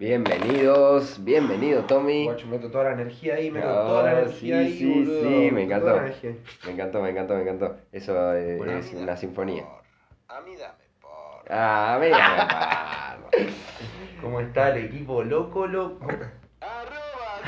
Bienvenidos, 0.00 1.22
bienvenido 1.22 1.84
Tommy. 1.84 2.24
Guacho, 2.24 2.46
meto 2.46 2.70
toda 2.70 2.84
la 2.84 2.92
energía 2.92 3.34
ahí, 3.34 3.50
meto 3.50 3.66
toda 3.66 4.02
la 4.04 4.20
energía 4.22 4.60
sí, 4.60 4.66
ahí, 4.66 4.78
sí, 4.78 4.94
boludo. 4.94 5.20
sí, 5.28 5.50
me 5.50 5.62
encantó. 5.64 6.00
Me 6.64 6.72
encantó, 6.72 7.02
me 7.02 7.10
encantó, 7.10 7.34
me 7.34 7.42
encantó. 7.42 7.76
Eso 7.92 8.34
eh, 8.34 8.56
Bueno, 8.56 8.78
es 8.78 8.94
una 8.94 9.14
sinfonía. 9.18 9.66
A 10.28 10.40
mí 10.40 10.56
dame 10.56 10.84
por. 11.02 11.44
Ah, 11.50 11.98
mira, 12.00 13.18
¿Cómo 14.22 14.40
está 14.40 14.70
el 14.70 14.86
equipo 14.86 15.22
loco, 15.22 15.66
loco? 15.66 16.06
Arroba, 16.62 17.42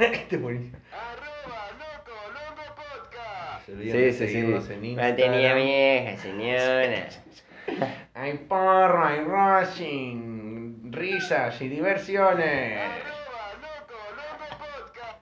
este 0.00 0.34
es 0.34 0.42
buenísimo. 0.42 0.78
arroba, 0.90 1.68
loco, 1.78 2.10
loco 2.32 2.74
podcast. 2.74 3.64
Sí, 3.64 4.12
sí, 4.12 4.26
sí. 4.26 4.38
Instagram. 4.38 4.96
Mantenía 4.96 5.54
vieja, 5.54 6.16
señora. 6.16 7.08
Hay 8.14 8.32
porro, 8.48 9.04
hay 9.04 9.20
rushing, 9.20 10.35
risas 10.96 11.60
y 11.60 11.68
diversiones. 11.68 12.80
Arroba, 12.80 13.52
loco, 13.62 13.98
loco 14.16 14.46
podcast. 14.58 15.20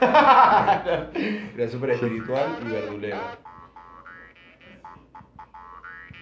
Arroba, 0.00 1.10
Era 1.56 1.68
súper 1.68 1.90
espiritual 1.90 2.58
y 2.66 2.70
verdulero. 2.70 3.16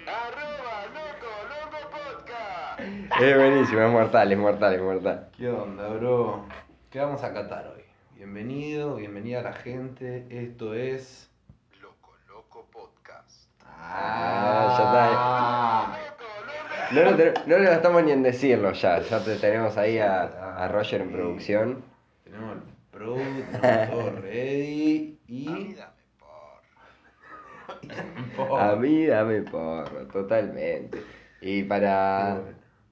arroba, 0.06 0.86
loco, 0.94 1.30
loco 1.48 1.90
podcast. 1.90 2.80
Es 3.20 3.36
buenísimo, 3.36 3.80
es 3.80 3.90
mortal, 3.90 4.32
es 4.32 4.38
mortal, 4.38 4.74
es 4.74 4.80
mortal. 4.82 5.28
¿Qué 5.36 5.48
onda, 5.48 5.88
bro? 5.88 6.44
¿Qué 6.90 7.00
vamos 7.00 7.22
a 7.24 7.32
catar 7.32 7.66
hoy? 7.68 7.82
Bienvenido, 8.14 8.96
bienvenida 8.96 9.40
a 9.40 9.42
la 9.42 9.52
gente. 9.54 10.26
Esto 10.30 10.74
es. 10.74 11.28
Loco, 11.80 12.14
loco 12.28 12.66
podcast. 12.70 13.48
Ah, 13.66 15.39
No 16.90 17.02
lo, 17.04 17.16
no 17.46 17.58
lo 17.58 17.64
gastamos 17.70 18.02
ni 18.04 18.12
en 18.12 18.22
decirlo 18.22 18.72
ya. 18.72 19.00
Ya 19.00 19.24
te 19.24 19.36
tenemos 19.36 19.76
ahí 19.76 19.98
a, 19.98 20.22
a 20.64 20.68
Roger 20.68 21.00
en 21.02 21.12
producción. 21.12 21.84
Tenemos 22.24 22.56
el 22.56 22.62
pro, 22.90 23.40
tenemos 23.50 23.86
todo 23.90 24.10
ready 24.20 25.20
A 25.46 25.52
mí 25.52 25.74
y. 25.74 25.74
dame 25.74 26.02
por. 26.18 26.62
Oh, 28.36 28.56
A 28.56 28.76
mí 28.76 29.06
dame 29.06 29.42
porro, 29.42 30.06
totalmente. 30.08 31.06
Y 31.40 31.62
para, 31.64 32.42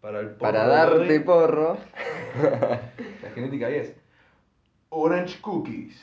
para 0.01 0.21
el 0.21 0.37
porro 0.37 0.39
para 0.39 0.67
darte 0.67 1.19
hoy, 1.19 1.19
porro, 1.21 1.79
La 3.23 3.31
genética 3.35 3.67
ahí 3.67 3.77
es. 3.77 3.97
Orange 4.91 5.41
Cookies. 5.41 5.97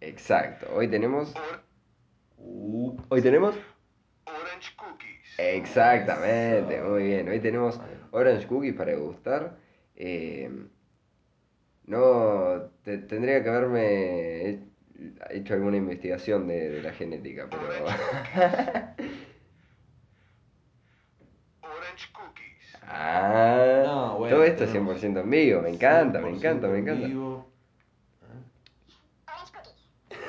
exacto. 0.00 0.66
Hoy 0.74 0.88
tenemos. 0.88 1.34
Uh, 2.36 2.96
Hoy 3.08 3.22
tenemos. 3.22 3.54
Exactamente, 5.38 6.76
Eso. 6.76 6.88
muy 6.88 7.04
bien. 7.04 7.28
Hoy 7.28 7.38
tenemos 7.40 7.80
Orange 8.10 8.46
Cookies 8.48 8.74
para 8.74 8.90
degustar. 8.90 9.56
Eh, 9.94 10.50
no, 11.84 12.62
te- 12.82 12.98
tendría 12.98 13.42
que 13.42 13.48
haberme 13.48 14.50
he- 14.50 14.58
hecho 15.30 15.54
alguna 15.54 15.76
investigación 15.76 16.48
de, 16.48 16.70
de 16.70 16.82
la 16.82 16.92
genética, 16.92 17.46
pero. 17.48 17.62
Orange 21.62 22.12
cookies. 22.12 22.76
Ah, 22.82 23.82
No, 23.84 24.18
bueno, 24.18 24.36
todo 24.36 24.44
esto 24.44 24.64
es 24.64 24.72
tenemos 24.72 25.00
100% 25.00 25.20
en 25.20 25.30
vivo, 25.30 25.62
me 25.62 25.70
encanta, 25.70 26.20
me 26.20 26.30
100% 26.32 26.36
encanta, 26.36 26.68
me 26.68 26.78
en 26.78 26.82
encanta. 26.88 27.06
vivo. 27.06 27.48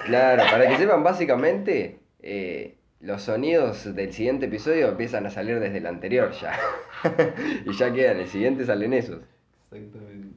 Claro, 0.06 0.44
para 0.50 0.68
que 0.68 0.78
sepan, 0.78 1.04
básicamente, 1.04 2.00
eh, 2.22 2.79
los 3.00 3.22
sonidos 3.22 3.96
del 3.96 4.12
siguiente 4.12 4.48
episodio 4.48 4.90
empiezan 4.90 5.26
a 5.26 5.30
salir 5.30 5.60
desde 5.60 5.78
el 5.78 5.88
anterior 5.88 6.32
ya. 6.32 6.60
y 7.66 7.74
ya 7.74 7.94
quedan, 7.94 8.20
el 8.20 8.28
siguiente 8.28 8.66
salen 8.66 8.94
esos. 8.94 9.22
Exactamente. 9.72 10.36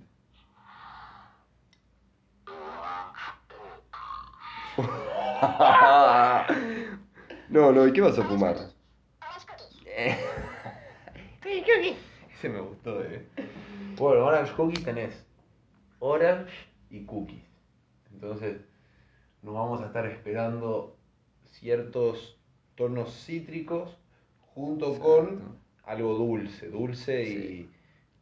no, 7.50 7.72
no, 7.72 7.86
¿y 7.86 7.92
qué 7.92 8.00
vas 8.00 8.18
a 8.18 8.24
fumar? 8.24 8.56
Ese 11.44 12.48
me 12.48 12.60
gustó, 12.60 13.02
eh. 13.02 13.26
Bueno, 13.96 14.24
Orange 14.24 14.52
Cookies 14.54 14.84
tenés 14.84 15.26
Orange 15.98 16.52
y 16.90 17.04
Cookies. 17.04 17.44
Entonces, 18.12 18.60
nos 19.42 19.54
vamos 19.54 19.82
a 19.82 19.86
estar 19.86 20.06
esperando 20.06 20.96
ciertos 21.50 22.40
tonos 22.76 23.24
cítricos 23.26 23.96
junto 24.54 24.98
con 24.98 25.58
algo 25.84 26.14
dulce. 26.14 26.68
Dulce 26.68 27.24
Sí. 27.26 27.68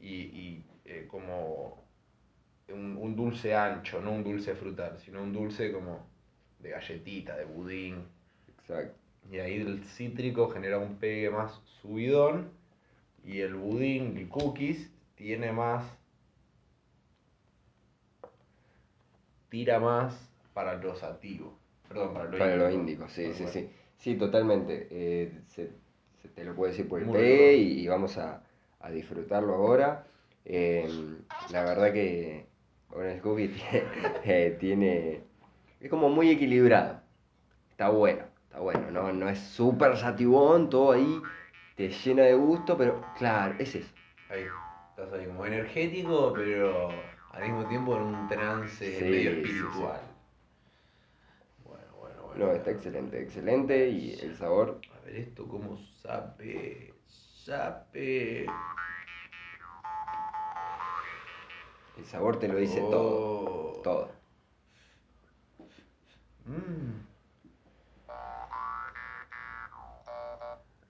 y, 0.00 0.06
y, 0.06 0.15
y, 0.15 0.65
eh, 0.84 1.06
como 1.09 1.84
un, 2.69 2.97
un 2.97 3.16
dulce 3.16 3.55
ancho, 3.55 4.00
no 4.00 4.12
un 4.12 4.25
dulce 4.25 4.55
frutal, 4.55 4.99
sino 4.99 5.22
un 5.22 5.33
dulce 5.33 5.72
como 5.72 6.06
de 6.60 6.71
galletita, 6.71 7.37
de 7.37 7.44
budín. 7.44 8.05
Exacto. 8.59 8.99
Y 9.31 9.39
ahí 9.39 9.56
el 9.60 9.84
cítrico 9.84 10.49
genera 10.50 10.78
un 10.78 10.97
pegue 10.97 11.31
más 11.31 11.60
subidón. 11.83 12.50
Y 13.25 13.41
el 13.41 13.55
budín, 13.55 14.16
el 14.16 14.28
cookies, 14.28 14.91
tiene 15.16 15.53
más. 15.53 15.84
Tira 19.49 19.81
más 19.81 20.15
para 20.55 20.75
lo 20.77 20.94
sativo. 20.94 21.59
Perdón, 21.89 22.15
para 22.15 22.25
lo 22.27 22.39
Para 22.39 22.56
lo 22.56 22.71
índico. 22.71 23.05
índico, 23.05 23.09
sí, 23.09 23.25
Tal 23.25 23.34
sí, 23.34 23.43
cual. 23.43 23.53
sí. 23.53 23.71
Sí, 24.00 24.15
totalmente. 24.16 24.88
Eh, 24.91 25.31
se, 25.47 25.71
se 26.22 26.28
te 26.28 26.44
lo 26.44 26.55
puedo 26.55 26.71
decir 26.71 26.88
por 26.88 27.00
el 27.00 27.06
Muy 27.06 27.22
bien. 27.22 27.81
y, 27.81 27.87
vamos 27.87 28.16
a, 28.19 28.43
a 28.81 28.91
disfrutarlo 28.91 29.55
ahora. 29.55 30.06
Eh, 30.44 30.88
la 31.53 31.65
verdad 31.65 31.93
que 31.93 32.47
Orange 32.91 33.21
Cookie 33.21 33.49
tiene, 33.49 33.84
eh, 34.25 34.56
tiene- 34.59 35.21
Es 35.81 35.91
como 35.91 36.09
muy 36.09 36.31
equilibrado. 36.31 37.00
Está 37.71 37.91
bueno, 37.91 38.25
está 38.44 38.60
bueno. 38.60 38.91
No, 38.91 39.12
no 39.12 39.28
es 39.28 39.39
súper 39.39 39.97
sativón, 39.97 40.69
todo 40.71 40.93
ahí 40.93 41.22
te 41.77 41.89
llena 41.91 42.25
de 42.25 42.34
gusto, 42.34 42.77
pero 42.77 43.03
claro, 43.19 43.55
es 43.59 43.75
eso. 43.75 43.94
Ahí, 44.31 44.44
estás 44.91 45.12
ahí 45.12 45.27
como 45.27 45.47
energético, 45.47 46.33
pero 46.34 46.89
al 47.33 47.43
mismo 47.43 47.65
tiempo 47.66 47.97
en 47.97 48.03
un 48.03 48.28
trance 48.28 48.84
Sí, 48.99 49.05
medio 49.05 49.31
sí, 49.31 49.37
sí. 49.37 49.43
espiritual. 49.47 50.00
Bueno, 51.65 51.84
bueno, 51.99 52.16
bueno. 52.22 52.30
No, 52.41 52.53
está 52.53 52.71
excelente, 52.71 53.21
excelente 53.21 53.89
y 53.91 54.19
el 54.19 54.34
sabor. 54.34 54.81
A 54.97 55.05
ver 55.05 55.17
esto 55.17 55.47
cómo 55.47 55.77
sabe. 56.03 56.95
Sabe. 57.06 58.47
El 61.99 62.05
sabor 62.06 62.39
te 62.39 62.49
lo 62.49 62.56
dice 62.56 62.81
todo. 62.81 63.78
Oh. 63.78 63.81
Todo. 63.83 64.11
Mm. 66.47 67.05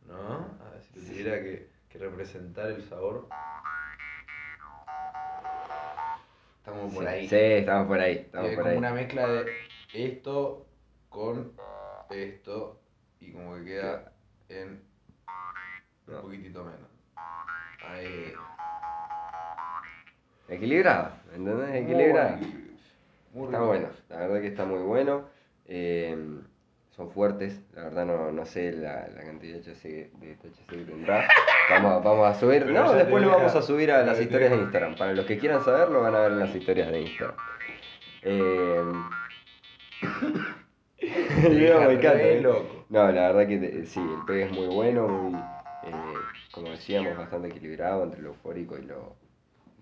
¿No? 0.07 0.33
A 0.65 0.71
ver 0.71 0.83
si 0.83 0.93
tuviera 0.93 1.43
que, 1.43 1.69
que 1.89 1.99
representar 1.99 2.71
el 2.71 2.85
sabor. 2.85 3.27
Estamos 6.59 6.95
por 6.95 7.03
Sí, 7.03 7.09
ahí. 7.09 7.29
Sí, 7.29 7.37
estamos 7.37 7.89
por 7.89 7.99
ahí, 7.99 8.13
estamos 8.19 8.51
es 8.51 8.55
por 8.55 8.63
como 8.63 8.71
ahí. 8.73 8.79
una 8.79 8.93
mezcla 8.93 9.27
de 9.27 9.51
esto 9.95 10.70
con 11.11 11.53
esto 12.11 12.81
y 13.21 13.33
como 13.33 13.57
que 13.57 13.65
queda 13.65 14.13
en 14.49 14.83
un 16.07 16.23
poquitito 16.23 16.65
menos. 16.65 16.89
Ahí. 17.87 18.33
Equilibrado, 20.49 21.13
¿entendés? 21.35 22.39
Muy 23.33 23.45
Está 23.45 23.61
bueno, 23.61 23.89
la 24.09 24.17
verdad 24.17 24.41
que 24.41 24.47
está 24.49 24.65
muy 24.65 24.81
bueno. 24.81 25.29
Eh, 25.67 26.41
son 26.91 27.11
fuertes, 27.13 27.63
la 27.73 27.85
verdad 27.85 28.05
no, 28.07 28.33
no 28.33 28.45
sé 28.45 28.73
la, 28.73 29.07
la 29.09 29.23
cantidad 29.23 29.59
de 29.59 29.63
THC, 29.63 30.11
de 30.19 30.35
THC 30.35 30.67
que 30.69 30.77
tendrá. 30.79 31.29
Vamos, 31.71 32.03
vamos 32.03 32.27
a 32.27 32.35
subir, 32.39 32.65
Pero 32.65 32.85
no, 32.85 32.93
después 32.93 33.23
lo 33.23 33.31
vamos 33.31 33.55
a 33.55 33.63
subir 33.63 33.93
a 33.93 34.05
las 34.05 34.21
historias 34.21 34.51
de. 34.51 34.57
Instagram. 34.57 34.97
Para 34.97 35.13
los 35.13 35.25
que 35.25 35.39
quieran 35.39 35.65
saberlo 35.65 36.01
van 36.03 36.17
a 36.17 36.21
ver 36.21 36.33
en 36.33 36.41
las 36.41 36.55
historias 36.55 36.91
de 36.91 37.01
Instagram. 37.03 37.37
Eh, 38.23 38.83
Me 41.51 41.67
encanta. 41.67 42.23
¿eh? 42.23 42.41
No, 42.89 43.13
la 43.13 43.33
verdad 43.33 43.47
que 43.49 43.59
te- 43.59 43.87
sí, 43.87 44.01
el 44.01 44.27
pegue 44.27 44.45
es 44.45 44.53
muy 44.53 44.67
bueno, 44.69 45.09
muy, 45.09 45.35
eh, 45.85 45.93
como 46.51 46.71
decíamos, 46.71 47.17
bastante 47.17 47.49
equilibrado 47.49 48.05
entre 48.05 48.23
lo 48.23 48.31
eufórico 48.31 48.79
y 48.79 48.83
lo, 48.83 49.17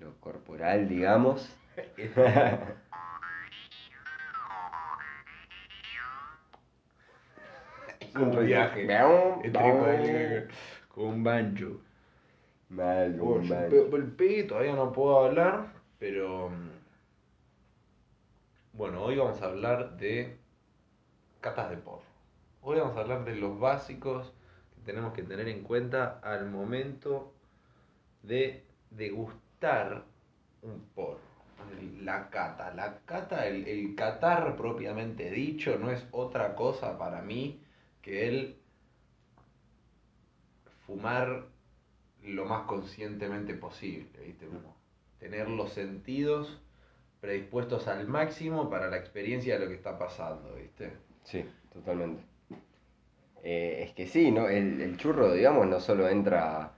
lo 0.00 0.14
corporal, 0.20 0.88
digamos. 0.88 1.54
Es 1.76 2.10
un 8.16 8.46
viaje. 8.46 8.84
Miau, 8.88 9.42
miau. 9.52 10.42
Con 10.88 11.04
un 11.06 11.24
banjo. 11.24 11.80
Mal, 12.70 13.18
un 13.20 13.42
yo 13.42 13.54
mal. 13.54 13.68
pe- 13.70 13.96
el 13.96 14.12
pegue 14.12 14.44
todavía 14.44 14.74
no 14.74 14.92
puedo 14.92 15.24
hablar, 15.24 15.72
pero. 15.98 16.50
mm, 16.50 16.68
Bueno, 18.72 19.02
hoy 19.04 19.16
vamos 19.16 19.40
a 19.42 19.46
hablar 19.46 19.96
de 19.98 20.37
catas 21.48 21.70
de 21.70 21.76
porro. 21.78 22.02
Hoy 22.60 22.78
vamos 22.78 22.94
a 22.96 23.00
hablar 23.00 23.24
de 23.24 23.34
los 23.34 23.58
básicos 23.58 24.34
que 24.74 24.82
tenemos 24.82 25.14
que 25.14 25.22
tener 25.22 25.48
en 25.48 25.62
cuenta 25.62 26.20
al 26.22 26.50
momento 26.50 27.32
de 28.22 28.66
degustar 28.90 30.04
un 30.60 30.80
porro. 30.94 31.20
La 32.02 32.28
cata. 32.28 32.74
La 32.74 32.98
cata, 33.06 33.46
el, 33.46 33.66
el 33.66 33.94
catar 33.94 34.56
propiamente 34.56 35.30
dicho, 35.30 35.78
no 35.78 35.90
es 35.90 36.06
otra 36.10 36.54
cosa 36.54 36.98
para 36.98 37.22
mí 37.22 37.62
que 38.02 38.28
el 38.28 38.58
fumar 40.86 41.46
lo 42.24 42.44
más 42.44 42.66
conscientemente 42.66 43.54
posible, 43.54 44.20
¿viste? 44.22 44.46
Tener 45.18 45.48
los 45.48 45.72
sentidos 45.72 46.60
predispuestos 47.22 47.88
al 47.88 48.06
máximo 48.06 48.68
para 48.68 48.88
la 48.88 48.98
experiencia 48.98 49.54
de 49.54 49.64
lo 49.64 49.70
que 49.70 49.76
está 49.76 49.98
pasando, 49.98 50.54
¿viste? 50.54 51.07
Sí, 51.24 51.44
totalmente. 51.72 52.22
Eh, 53.42 53.84
es 53.84 53.92
que 53.94 54.06
sí, 54.06 54.30
¿no? 54.30 54.48
El, 54.48 54.80
el 54.80 54.96
churro, 54.96 55.32
digamos, 55.32 55.66
no 55.66 55.80
solo 55.80 56.08
entra 56.08 56.72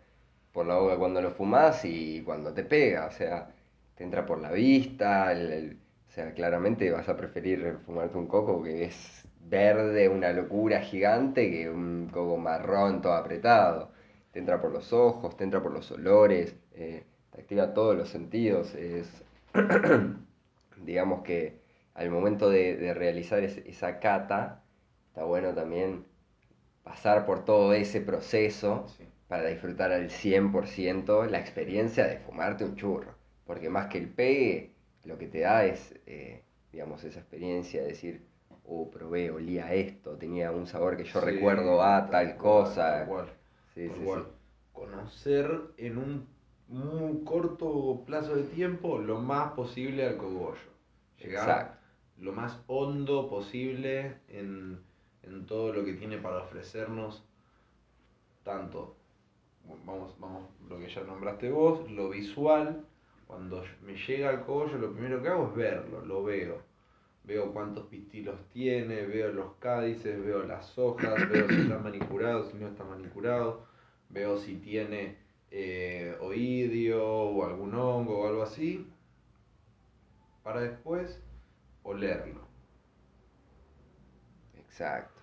por 0.53 0.67
la 0.67 0.77
boca 0.77 0.97
cuando 0.99 1.21
lo 1.23 1.31
fumas 1.31 1.85
y 1.85 2.23
cuando 2.23 2.53
te 2.53 2.65
pega, 2.65 3.07
o 3.07 3.13
sea, 3.13 3.49
te 3.95 4.05
entra 4.05 4.27
por 4.27 4.41
la 4.41 4.53
vista, 4.53 5.33
el- 5.33 5.79
o 6.09 6.13
sea, 6.13 6.35
claramente 6.35 6.91
vas 6.91 7.09
a 7.09 7.17
preferir 7.17 7.79
fumarte 7.87 8.19
un 8.19 8.27
coco 8.27 8.63
que 8.63 8.85
es 8.85 9.25
verde, 9.49 10.09
una 10.09 10.33
locura 10.33 10.81
gigante, 10.81 11.51
que 11.51 11.71
un 11.71 12.09
coco 12.13 12.37
marrón 12.37 13.01
todo 13.03 13.15
apretado. 13.15 13.91
Te 14.33 14.39
entra 14.41 14.61
por 14.61 14.73
los 14.73 14.93
ojos, 14.93 15.37
te 15.37 15.45
entra 15.45 15.63
por 15.63 15.73
los 15.73 15.91
olores, 15.93 16.55
eh, 16.75 17.05
te 17.33 17.41
activa 17.43 17.73
todos 17.75 17.97
los 17.97 18.09
sentidos, 18.11 18.75
es 18.75 19.09
digamos 20.85 21.23
que 21.23 21.60
al 22.01 22.11
momento 22.11 22.51
de, 22.51 22.77
de 22.77 22.95
realizar 22.95 23.43
es- 23.45 23.59
esa 23.59 24.01
cata, 24.01 24.65
está 25.09 25.25
bueno 25.25 25.55
también 25.55 26.07
pasar 26.85 27.27
por 27.27 27.45
todo 27.45 27.73
ese 27.75 28.01
proceso 28.01 28.87
Sí. 28.87 29.05
para 29.29 29.49
disfrutar 29.49 29.93
al 29.93 30.11
100% 30.11 31.25
la 31.27 31.39
experiencia 31.41 32.07
de 32.07 32.19
fumarte 32.19 32.65
un 32.65 32.77
churro. 32.77 33.15
Porque 33.47 33.69
más 33.71 33.87
que 33.89 33.99
el 33.99 34.09
pegue, 34.09 34.73
lo 35.05 35.19
que 35.19 35.27
te 35.29 35.41
da 35.41 35.65
es, 35.65 35.95
eh, 36.07 36.43
digamos, 36.73 37.05
esa 37.05 37.21
experiencia 37.21 37.83
de 37.83 37.89
decir, 37.89 38.27
oh, 38.65 38.91
probé, 38.91 39.31
olía 39.31 39.73
esto, 39.75 40.17
tenía 40.19 40.51
un 40.53 40.67
sabor 40.67 40.97
que 40.97 41.05
yo 41.05 41.21
Sí, 41.21 41.27
recuerdo 41.27 41.83
a 41.83 42.11
tal, 42.11 42.37
cosa. 42.37 42.99
tal 42.99 43.07
cual, 43.09 43.27
Sí, 43.75 43.89
tal 43.89 43.97
sí, 43.97 44.05
cual. 44.05 44.23
sí. 44.25 44.27
Conocer 44.73 45.51
en 45.77 45.99
un 45.99 46.27
muy 46.69 47.25
corto 47.25 48.03
plazo 48.07 48.37
de 48.37 48.45
tiempo 48.45 48.99
lo 48.99 49.19
más 49.21 49.53
posible 49.53 50.07
al 50.07 50.17
cogollo. 50.17 50.71
Llegar 51.19 51.45
Exacto. 51.45 51.80
Lo 52.21 52.33
más 52.33 52.63
hondo 52.67 53.29
posible 53.29 54.17
en, 54.29 54.79
en 55.23 55.47
todo 55.47 55.73
lo 55.73 55.85
que 55.85 55.95
tiene 55.95 56.19
para 56.19 56.43
ofrecernos, 56.43 57.25
tanto, 58.45 58.95
vamos, 59.87 60.15
vamos, 60.19 60.45
lo 60.69 60.79
que 60.79 60.89
ya 60.89 61.03
nombraste 61.03 61.51
vos, 61.51 61.91
lo 61.91 62.11
visual, 62.11 62.85
cuando 63.27 63.65
me 63.83 63.95
llega 63.95 64.29
al 64.29 64.45
cogollo 64.45 64.77
lo 64.79 64.93
primero 64.93 65.23
que 65.23 65.29
hago 65.29 65.49
es 65.49 65.55
verlo, 65.55 66.05
lo 66.05 66.25
veo. 66.25 66.63
Veo 67.23 67.53
cuántos 67.53 67.87
pistilos 67.87 68.37
tiene, 68.53 69.03
veo 69.07 69.31
los 69.31 69.55
cádices, 69.61 70.25
veo 70.25 70.43
las 70.43 70.77
hojas, 70.79 71.29
veo 71.31 71.49
si 71.49 71.61
está 71.61 71.79
manicurado, 71.79 72.51
si 72.51 72.57
no 72.57 72.67
está 72.67 72.85
manicurado, 72.85 73.65
veo 74.09 74.37
si 74.37 74.57
tiene 74.57 75.17
eh, 75.51 76.17
oidio 76.21 77.07
o 77.07 77.45
algún 77.45 77.75
hongo 77.75 78.21
o 78.21 78.27
algo 78.27 78.43
así, 78.43 78.87
para 80.43 80.61
después 80.61 81.23
olerlo. 81.83 82.49
Exacto. 84.55 85.21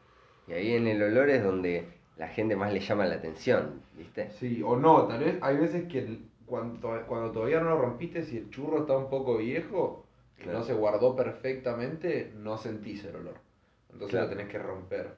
Y 0.47 0.53
ahí 0.53 0.73
en 0.73 0.87
el 0.87 1.01
olor 1.01 1.29
es 1.29 1.43
donde 1.43 1.87
la 2.17 2.27
gente 2.27 2.55
más 2.55 2.73
le 2.73 2.79
llama 2.79 3.05
la 3.05 3.15
atención, 3.15 3.81
¿viste? 3.93 4.31
Sí, 4.31 4.61
o 4.63 4.75
no, 4.75 5.07
tal 5.07 5.23
vez 5.23 5.37
hay 5.41 5.57
veces 5.57 5.87
que 5.87 5.99
el- 5.99 6.29
cuando, 6.45 7.05
cuando 7.07 7.31
todavía 7.31 7.59
no 7.59 7.69
lo 7.71 7.81
rompiste, 7.81 8.23
si 8.23 8.37
el 8.37 8.49
churro 8.49 8.79
está 8.79 8.97
un 8.97 9.09
poco 9.09 9.37
viejo 9.37 10.05
Claro. 10.37 10.59
no 10.59 10.63
se 10.65 10.73
guardó 10.73 11.15
perfectamente, 11.15 12.31
no 12.35 12.57
sentís 12.57 13.03
el 13.05 13.15
olor. 13.15 13.35
Entonces 13.91 14.11
Claro. 14.11 14.27
lo 14.27 14.35
tenés 14.37 14.51
que 14.51 14.59
romper. 14.59 15.17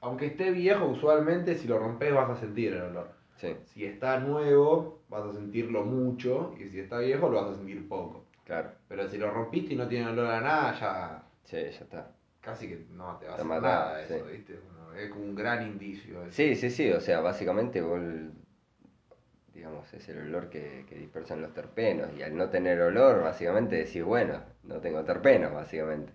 Aunque 0.00 0.26
esté 0.26 0.50
viejo, 0.50 0.86
usualmente 0.86 1.54
si 1.56 1.68
lo 1.68 1.78
rompes 1.78 2.12
vas 2.12 2.30
a 2.30 2.36
sentir 2.36 2.72
el 2.72 2.82
olor. 2.82 3.10
Sí, 3.36 3.54
Si 3.66 3.84
está 3.84 4.18
nuevo, 4.18 4.98
vas 5.08 5.24
a 5.24 5.32
sentirlo 5.32 5.84
mucho, 5.84 6.52
y 6.58 6.68
si 6.68 6.80
está 6.80 6.98
viejo, 6.98 7.28
lo 7.28 7.40
vas 7.42 7.50
a 7.52 7.54
sentir 7.56 7.88
poco. 7.88 8.24
Claro. 8.48 8.70
Pero 8.88 9.08
si 9.08 9.18
lo 9.18 9.30
rompiste 9.30 9.74
y 9.74 9.76
no 9.76 9.86
tiene 9.88 10.08
olor 10.08 10.26
a 10.26 10.40
nada, 10.40 10.72
ya 10.80 11.22
Sí, 11.44 11.56
ya 11.56 11.68
está. 11.84 12.12
casi 12.40 12.68
que 12.68 12.86
no 12.90 13.16
te 13.18 13.26
va 13.26 13.32
a 13.32 13.34
hacer 13.36 13.46
matado, 13.46 13.90
nada 13.92 14.06
sí. 14.06 14.14
eso, 14.14 14.24
¿viste? 14.26 14.60
Es 14.96 15.10
como 15.10 15.24
un 15.24 15.34
gran 15.34 15.62
indicio. 15.66 16.22
eso. 16.24 16.32
Sí, 16.32 16.54
sí, 16.56 16.70
sí, 16.70 16.90
o 16.92 17.00
sea, 17.00 17.20
básicamente 17.20 17.80
vos, 17.82 18.00
digamos, 19.54 19.92
es 19.94 20.08
el 20.08 20.18
olor 20.18 20.48
que, 20.50 20.84
que 20.88 20.94
dispersan 20.96 21.42
los 21.42 21.52
terpenos 21.52 22.10
y 22.16 22.22
al 22.22 22.36
no 22.36 22.48
tener 22.50 22.80
olor, 22.80 23.22
básicamente 23.22 23.76
decís, 23.76 24.04
bueno, 24.04 24.42
no 24.62 24.80
tengo 24.80 25.04
terpenos, 25.04 25.52
básicamente. 25.52 26.12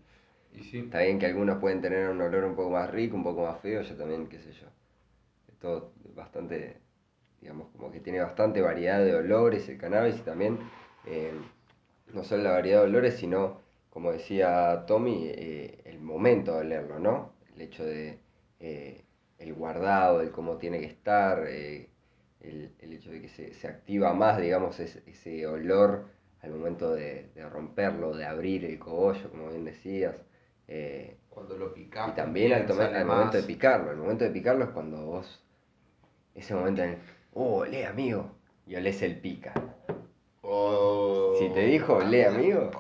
Y 0.53 0.63
sí. 0.63 0.79
Está 0.79 1.00
bien 1.01 1.19
que 1.19 1.25
algunos 1.27 1.59
pueden 1.59 1.81
tener 1.81 2.09
un 2.09 2.21
olor 2.21 2.44
un 2.45 2.56
poco 2.56 2.71
más 2.71 2.89
rico, 2.91 3.15
un 3.18 3.24
poco 3.24 3.44
más 3.45 3.59
feo, 3.62 3.81
yo 3.81 3.95
también, 3.97 4.27
qué 4.27 4.39
sé 4.39 4.51
yo. 4.53 4.68
Es 5.47 5.57
todo 5.59 5.94
bastante, 6.15 6.81
digamos, 7.41 7.69
como 7.71 7.91
que 7.91 8.01
tiene 8.01 8.21
bastante 8.21 8.62
variedad 8.62 9.03
de 9.03 9.15
olores 9.15 9.68
el 9.69 9.77
cannabis 9.77 10.18
y 10.19 10.21
también, 10.21 10.59
eh, 11.07 11.33
no 12.13 12.24
solo 12.24 12.44
la 12.44 12.51
variedad 12.51 12.81
de 12.81 12.88
olores, 12.88 13.15
sino, 13.15 13.62
como 13.89 14.12
decía 14.12 14.86
Tommy, 14.88 15.27
eh, 15.27 15.81
el 15.86 16.00
momento 16.00 16.54
de 16.54 16.60
olerlo, 16.62 17.00
¿no? 17.00 17.33
El 17.54 17.62
hecho 17.62 17.83
de 17.83 18.19
eh, 18.60 19.04
el 19.39 19.54
guardado, 19.54 20.21
el 20.21 20.31
cómo 20.31 20.57
tiene 20.57 20.80
que 20.80 20.86
estar, 20.86 21.45
eh, 21.48 21.89
el, 22.42 22.74
el 22.80 22.94
hecho 22.94 23.12
de 23.12 23.21
que 23.21 23.30
se, 23.30 23.54
se 23.54 23.68
activa 23.68 24.13
más, 24.13 24.39
digamos, 24.39 24.80
ese, 24.80 25.04
ese 25.07 25.45
olor 25.48 26.06
al 26.42 26.51
momento 26.51 26.94
de, 26.94 27.30
de 27.36 27.50
romperlo, 27.50 28.15
de 28.15 28.25
abrir 28.25 28.65
el 28.65 28.80
cogollo, 28.80 29.30
como 29.30 29.50
bien 29.50 29.65
decías. 29.65 30.15
Cuando 31.29 31.58
lo 31.58 31.74
picás. 31.74 32.10
y 32.10 32.12
también 32.15 32.53
al, 32.53 33.05
momento 33.05 33.38
de 33.38 33.43
picarlo. 33.43 33.91
El 33.91 33.98
momento 33.98 34.24
de 34.24 34.32
picarlo 34.32 34.65
es 34.65 34.70
cuando 34.72 35.05
vos. 35.05 35.43
Ese 36.36 36.53
momento 36.53 36.84
en 36.84 36.89
el. 36.91 36.98
Oh, 37.34 37.60
olé, 37.60 37.86
amigo. 37.86 38.32
Y 38.67 38.75
olés 38.75 39.01
el 39.01 39.20
pica. 39.20 39.53
Oh. 40.41 40.82
Te 41.53 41.65
dijo 41.65 41.95
olé, 41.95 42.25
amigo. 42.25 42.72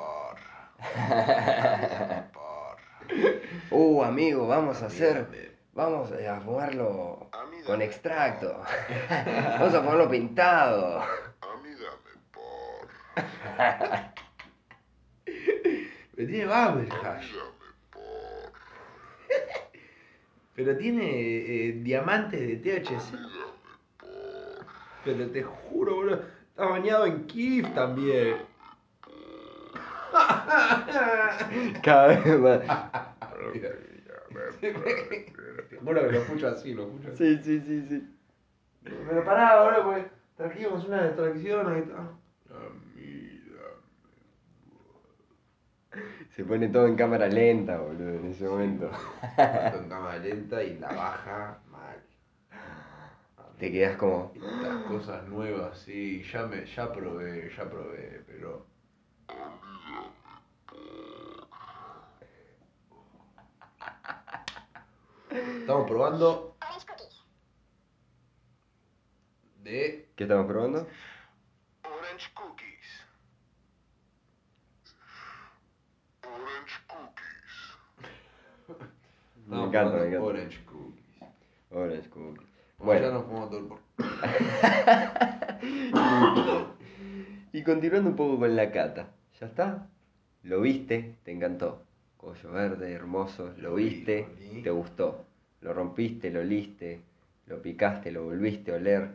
Uh, 3.69 4.03
amigo, 4.03 4.47
vamos 4.47 4.81
a 4.81 4.87
hacer. 4.87 5.27
Mírame. 5.29 5.53
Vamos 5.75 6.11
a 6.11 6.39
fumarlo 6.41 7.31
con 7.65 7.81
extracto. 7.81 8.61
Vamos 9.59 9.73
a 9.73 9.81
fumarlo 9.81 10.07
pintado. 10.07 10.99
A 10.99 11.57
mí 11.63 11.69
dame 11.71 12.13
por. 12.31 12.89
Pero 16.15 16.27
tiene 16.27 16.53
A 16.53 16.71
mí 16.73 16.87
hash. 17.03 17.33
Pero 20.55 20.77
tiene 20.77 21.09
eh, 21.09 21.71
diamantes 21.81 22.39
de 22.39 22.57
THC. 22.57 23.17
Pero 25.03 25.31
te 25.31 25.41
juro, 25.41 25.95
boludo. 25.95 26.21
Está 26.49 26.65
bañado 26.65 27.07
en 27.07 27.25
Kif 27.25 27.73
también. 27.73 28.52
Cada 31.83 32.07
vez 32.07 32.39
más. 32.39 32.61
Juro 35.83 36.01
que 36.01 36.11
lo 36.11 36.17
escucho 36.19 36.47
así, 36.47 36.73
lo 36.73 36.83
escucho 36.83 37.09
así. 37.09 37.37
Sí, 37.37 37.43
sí, 37.43 37.61
sí, 37.61 37.85
sí. 37.89 38.07
Pero 38.83 39.23
pará, 39.23 39.49
ahora 39.49 39.83
pues 39.83 40.05
trajimos 40.37 40.85
una 40.85 41.05
distracción 41.07 41.71
ahí 41.71 41.81
está. 41.81 41.97
A 41.97 42.69
mí 42.95 43.41
dame. 45.91 46.03
Se 46.35 46.43
pone 46.43 46.67
todo 46.69 46.87
en 46.87 46.95
cámara 46.95 47.27
lenta, 47.27 47.77
boludo, 47.77 48.09
en 48.09 48.25
ese 48.31 48.47
momento. 48.47 48.89
Esto 49.37 49.77
en 49.79 49.89
cámara 49.89 50.17
lenta 50.17 50.63
y 50.63 50.77
la 50.79 50.87
baja 50.89 51.59
mal. 51.69 51.97
Te 53.59 53.71
quedas 53.71 53.97
como. 53.97 54.31
Estas 54.35 54.83
cosas 54.85 55.27
nuevas, 55.27 55.77
sí, 55.79 56.23
ya 56.31 56.45
me, 56.47 56.65
ya 56.65 56.91
probé, 56.91 57.51
ya 57.55 57.69
probé, 57.69 58.23
pero. 58.27 58.65
Estamos 65.33 65.87
probando 65.89 66.55
de 69.63 70.07
¿Qué 70.15 70.23
estamos 70.25 70.45
probando? 70.45 70.87
Orange 71.83 72.27
cookies. 72.35 72.85
Orange 76.23 76.75
cookies. 76.87 77.77
Me 79.35 79.43
estamos 79.43 79.67
encanta, 79.69 79.97
me 79.97 80.01
probando 80.05 80.05
encanta. 80.05 80.23
Orange 80.23 80.63
Cookies. 80.65 81.03
Orange 81.71 82.09
Cookies. 82.09 82.47
Bueno, 82.77 83.07
ya 83.07 83.13
nos 83.13 83.25
fumamos 83.25 83.49
todo 83.49 83.59
el 83.59 83.65
por... 83.65 83.79
y 87.53 87.63
continuando 87.63 88.09
un 88.11 88.15
poco 88.15 88.37
con 88.37 88.55
la 88.55 88.71
cata. 88.71 89.07
¿Ya 89.39 89.47
está? 89.47 89.87
¿Lo 90.43 90.61
viste? 90.61 91.17
¿Te 91.23 91.31
encantó? 91.31 91.81
Collo 92.23 92.51
verde, 92.53 92.91
hermoso. 92.93 93.53
¿Lo 93.57 93.69
Lo 93.69 93.75
vi, 93.75 93.89
viste? 93.89 94.25
¿Te 94.63 94.69
gustó? 94.71 95.25
¿Lo 95.61 95.73
rompiste? 95.73 96.31
¿Lo 96.31 96.39
oliste? 96.39 97.01
¿Lo 97.45 97.61
picaste? 97.61 98.11
¿Lo 98.11 98.23
volviste 98.23 98.71
a 98.71 98.75
oler? 98.77 99.09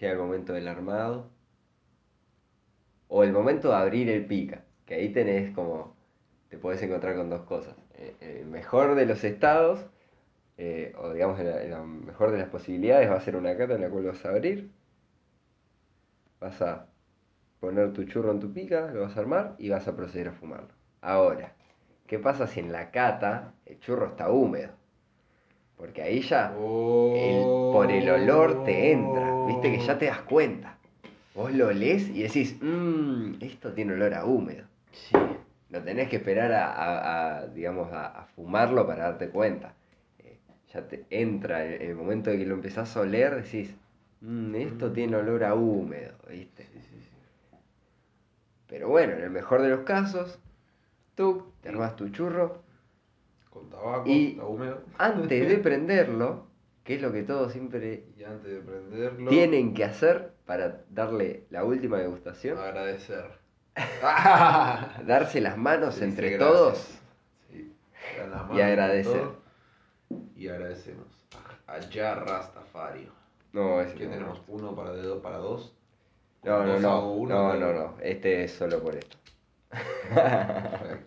llega 0.00 0.12
el 0.12 0.18
momento 0.18 0.52
del 0.52 0.68
armado. 0.68 1.28
O 3.08 3.24
el 3.24 3.32
momento 3.32 3.68
de 3.70 3.74
abrir 3.76 4.08
el 4.10 4.26
pica, 4.26 4.64
que 4.84 4.94
ahí 4.94 5.12
tenés 5.12 5.52
como, 5.54 5.96
te 6.50 6.58
podés 6.58 6.82
encontrar 6.82 7.16
con 7.16 7.30
dos 7.30 7.42
cosas. 7.42 7.76
Eh, 7.94 8.14
El 8.42 8.46
mejor 8.46 8.94
de 8.94 9.06
los 9.06 9.24
estados, 9.24 9.86
eh, 10.58 10.94
o 10.98 11.12
digamos, 11.12 11.38
la, 11.40 11.64
la 11.64 11.82
mejor 11.84 12.32
de 12.32 12.38
las 12.38 12.48
posibilidades 12.50 13.10
va 13.10 13.16
a 13.16 13.20
ser 13.22 13.36
una 13.36 13.56
cata 13.56 13.74
en 13.76 13.82
la 13.82 13.90
cual 13.90 14.04
vas 14.06 14.24
a 14.26 14.30
abrir. 14.30 14.70
Vas 16.40 16.62
a 16.62 16.88
poner 17.60 17.92
tu 17.92 18.04
churro 18.04 18.32
en 18.32 18.40
tu 18.40 18.52
pica, 18.52 18.90
lo 18.92 19.02
vas 19.02 19.16
a 19.16 19.20
armar 19.20 19.56
y 19.58 19.68
vas 19.70 19.88
a 19.88 19.96
proceder 19.96 20.28
a 20.28 20.32
fumarlo. 20.32 20.74
Ahora, 21.00 21.52
¿qué 22.06 22.18
pasa 22.18 22.46
si 22.46 22.60
en 22.60 22.72
la 22.72 22.90
cata 22.90 23.52
el 23.66 23.78
churro 23.80 24.06
está 24.06 24.30
húmedo? 24.30 24.70
Porque 25.76 26.02
ahí 26.02 26.20
ya 26.22 26.52
el- 27.14 27.44
por 27.72 27.90
el 27.90 28.08
olor 28.08 28.64
te 28.64 28.92
entra, 28.92 29.44
viste 29.46 29.70
que 29.70 29.78
ya 29.84 29.98
te 29.98 30.06
das 30.06 30.20
cuenta. 30.20 30.78
Vos 31.34 31.52
lo 31.52 31.66
olés 31.68 32.08
y 32.08 32.22
decís, 32.22 32.56
mmm, 32.62 33.34
esto 33.40 33.72
tiene 33.72 33.92
olor 33.92 34.14
a 34.14 34.24
húmedo. 34.24 34.64
Sí. 34.92 35.14
No 35.68 35.82
tenés 35.82 36.08
que 36.08 36.16
esperar 36.16 36.52
a, 36.52 36.72
a- 36.72 37.38
a, 37.40 37.46
digamos, 37.48 37.92
a, 37.92 38.06
a 38.06 38.24
fumarlo 38.24 38.86
para 38.86 39.04
darte 39.04 39.28
cuenta. 39.28 39.74
Eh, 40.20 40.38
ya 40.72 40.88
te 40.88 41.04
entra 41.10 41.64
el, 41.66 41.82
el 41.82 41.94
momento 41.94 42.30
de 42.30 42.38
que 42.38 42.46
lo 42.46 42.54
empezás 42.54 42.96
a 42.96 43.00
oler, 43.00 43.42
decís, 43.42 43.74
"Mm, 44.22 44.54
esto 44.54 44.92
tiene 44.92 45.16
olor 45.16 45.44
a 45.44 45.54
húmedo, 45.54 46.14
¿viste? 46.30 46.64
Sí, 46.72 46.78
sí, 46.80 47.00
sí. 47.02 47.10
Pero 48.68 48.88
bueno, 48.88 49.12
en 49.14 49.22
el 49.24 49.30
mejor 49.30 49.60
de 49.62 49.68
los 49.68 49.80
casos, 49.80 50.38
tú 51.16 51.52
te 51.60 51.70
armas 51.70 51.96
tu 51.96 52.08
churro, 52.10 52.62
Con 53.50 53.68
tabaco, 53.70 54.08
Y- 54.08 54.32
está 54.32 54.44
húmedo. 54.44 54.78
antes 54.98 55.48
de 55.48 55.58
prenderlo, 55.58 56.46
que 56.84 56.94
es 56.94 57.02
lo 57.02 57.12
que 57.12 57.24
todos 57.24 57.52
siempre 57.52 58.04
Y 58.16 58.22
antes 58.22 58.52
de 58.52 58.60
prenderlo, 58.60 59.28
tienen 59.30 59.74
que 59.74 59.84
hacer 59.84 60.32
para 60.46 60.82
darle 60.90 61.44
la 61.50 61.64
última 61.64 61.98
degustación, 61.98 62.56
agradecer. 62.58 63.24
darse 65.06 65.40
las 65.40 65.56
manos 65.58 66.00
entre 66.00 66.30
gracias. 66.30 66.48
todos 66.50 66.98
Sí. 67.50 67.72
Y 68.54 68.60
agradecer. 68.60 69.12
todos 69.12 69.34
Y 70.36 70.48
agradecemos 70.48 71.06
a 71.66 71.74
a 71.74 71.80
Ya 71.80 72.14
Rastafario. 72.14 73.10
No, 73.52 73.80
es 73.80 73.92
¿Qué 73.94 74.06
tenemos? 74.06 74.40
¿Uno 74.48 74.74
para 74.74 74.92
de 74.92 75.02
dos 75.02 75.20
para 75.22 75.38
dos? 75.38 75.74
No, 76.44 76.58
¿Con 76.58 76.66
no, 76.68 76.78
no, 76.80 77.10
uno? 77.12 77.34
no, 77.54 77.58
no, 77.58 77.72
no, 77.72 77.94
este 78.02 78.44
es 78.44 78.52
solo 78.52 78.82
por 78.82 78.94
esto. 78.94 79.16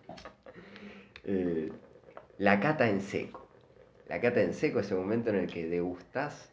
Eh, 1.22 1.70
la 2.38 2.58
cata 2.60 2.88
en 2.88 3.02
seco. 3.02 3.46
La 4.08 4.20
cata 4.22 4.40
en 4.40 4.54
seco 4.54 4.80
es 4.80 4.90
el 4.90 4.96
momento 4.96 5.28
en 5.28 5.36
el 5.36 5.46
que 5.46 5.68
degustás 5.68 6.50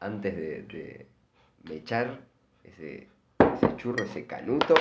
antes 0.00 0.36
de, 0.36 0.62
de 0.64 1.06
mechar 1.64 2.20
ese, 2.62 3.08
ese 3.54 3.76
churro, 3.76 4.04
ese 4.04 4.26
canuto, 4.26 4.74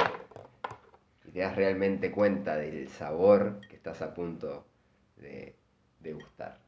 y 1.25 1.31
te 1.31 1.39
das 1.39 1.55
realmente 1.55 2.11
cuenta 2.11 2.57
del 2.57 2.89
sabor 2.89 3.61
que 3.69 3.77
estás 3.77 4.01
a 4.01 4.13
punto 4.13 4.67
de 5.15 5.55
degustar. 6.01 6.59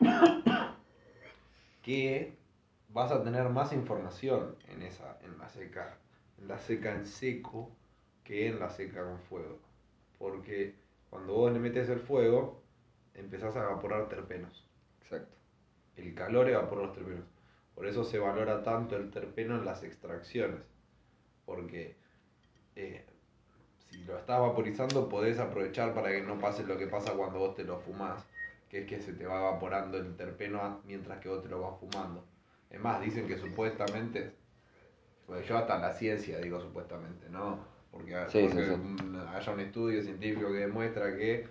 que 1.82 2.36
vas 2.90 3.10
a 3.12 3.22
tener 3.22 3.48
más 3.48 3.72
información 3.72 4.56
en 4.68 4.82
esa, 4.82 5.18
en 5.22 5.38
la 5.38 5.48
seca, 5.48 5.96
la 6.46 6.58
seca 6.58 6.94
en 6.94 7.06
seco 7.06 7.70
que 8.24 8.46
en 8.46 8.60
la 8.60 8.70
seca 8.70 9.04
con 9.04 9.18
fuego. 9.20 9.58
Porque 10.18 10.74
cuando 11.10 11.34
vos 11.34 11.52
le 11.52 11.58
metes 11.58 11.88
el 11.88 12.00
fuego, 12.00 12.62
empezás 13.14 13.56
a 13.56 13.64
evaporar 13.64 14.08
terpenos. 14.08 14.66
Exacto. 15.00 15.36
El 15.96 16.14
calor 16.14 16.48
evapora 16.48 16.82
los 16.82 16.94
terpenos. 16.94 17.24
Por 17.74 17.86
eso 17.86 18.04
se 18.04 18.18
valora 18.18 18.62
tanto 18.62 18.96
el 18.96 19.10
terpeno 19.10 19.56
en 19.56 19.64
las 19.64 19.82
extracciones. 19.82 20.60
Porque 21.46 21.96
eh, 22.76 23.04
si 23.88 24.04
lo 24.04 24.18
estás 24.18 24.40
vaporizando, 24.40 25.08
podés 25.08 25.38
aprovechar 25.38 25.94
para 25.94 26.10
que 26.10 26.22
no 26.22 26.38
pase 26.38 26.64
lo 26.64 26.76
que 26.76 26.86
pasa 26.86 27.12
cuando 27.12 27.38
vos 27.38 27.54
te 27.54 27.64
lo 27.64 27.78
fumás. 27.78 28.24
Que 28.68 28.80
es 28.80 28.86
que 28.86 29.00
se 29.00 29.14
te 29.14 29.26
va 29.26 29.38
evaporando 29.40 29.96
el 29.96 30.16
terpeno 30.16 30.82
mientras 30.84 31.20
que 31.20 31.28
vos 31.28 31.42
te 31.42 31.48
lo 31.48 31.60
vas 31.60 31.80
fumando. 31.80 32.24
Es 32.68 32.80
más, 32.80 33.00
dicen 33.00 33.26
que 33.26 33.38
supuestamente. 33.38 34.34
Pues 35.28 35.46
yo 35.46 35.58
hasta 35.58 35.78
la 35.78 35.92
ciencia 35.92 36.38
digo 36.38 36.58
supuestamente, 36.58 37.28
¿no? 37.28 37.58
Porque, 37.92 38.16
Sí, 38.28 38.48
porque 38.50 38.70
un- 38.70 39.22
haya 39.34 39.52
un 39.52 39.60
estudio 39.60 40.02
científico 40.02 40.48
que 40.48 40.54
demuestra 40.60 41.14
que 41.16 41.46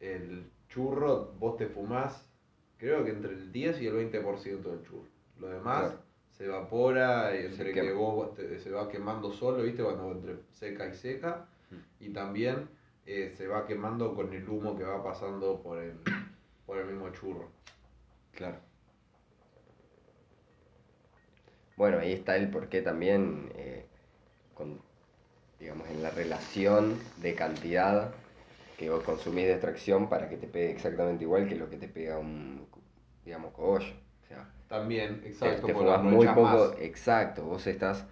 el 0.00 0.44
churro 0.68 1.32
vos 1.38 1.56
te 1.56 1.66
fumás, 1.66 2.26
creo 2.76 3.02
que 3.04 3.10
entre 3.10 3.32
el 3.32 3.50
10 3.50 3.80
y 3.80 3.86
el 3.86 3.94
20% 3.94 4.70
del 4.70 4.82
churro. 4.84 5.08
Lo 5.38 5.48
demás 5.48 5.80
Claro. 5.92 6.02
se 6.30 6.44
evapora 6.44 7.34
y 7.34 7.50
Se 7.54 7.72
que 7.72 7.92
vos 7.92 8.34
te- 8.34 8.58
se 8.60 8.70
va 8.70 8.86
quemando 8.88 9.32
solo, 9.32 9.62
¿viste? 9.62 9.82
Cuando 9.82 10.12
entre 10.12 10.36
seca 10.50 10.86
y 10.86 10.92
seca. 10.94 11.46
Mm. 11.70 12.04
Y 12.04 12.08
también 12.12 12.68
eh, 13.06 13.32
se 13.36 13.48
va 13.48 13.66
quemando 13.66 14.14
con 14.14 14.32
el 14.32 14.46
humo 14.48 14.76
que 14.76 14.84
va 14.84 15.02
pasando 15.02 15.60
por 15.62 15.78
el, 15.78 15.94
por 16.66 16.76
el 16.78 16.86
mismo 16.86 17.08
churro. 17.10 17.48
Claro. 18.32 18.58
Bueno, 21.80 21.98
ahí 21.98 22.12
está 22.12 22.36
el 22.36 22.50
porqué 22.50 22.82
también, 22.82 23.50
eh, 23.56 23.86
con, 24.52 24.78
digamos, 25.58 25.88
en 25.88 26.02
la 26.02 26.10
relación 26.10 26.98
de 27.22 27.34
cantidad 27.34 28.10
que 28.76 28.90
vos 28.90 29.02
consumís 29.02 29.46
de 29.46 29.52
extracción 29.52 30.06
para 30.10 30.28
que 30.28 30.36
te 30.36 30.46
pegue 30.46 30.72
exactamente 30.72 31.24
igual 31.24 31.48
que 31.48 31.54
lo 31.54 31.70
que 31.70 31.78
te 31.78 31.88
pega 31.88 32.18
un, 32.18 32.66
digamos, 33.24 33.54
cogollo. 33.54 33.94
O 34.24 34.26
sea, 34.28 34.46
También, 34.68 35.22
te, 35.22 35.28
exacto, 35.28 35.68
te 35.68 35.72
fumás 35.72 36.02
muy 36.02 36.26
poco, 36.26 36.42
más. 36.42 36.72
exacto, 36.80 37.44
vos 37.44 37.66
estás 37.66 38.04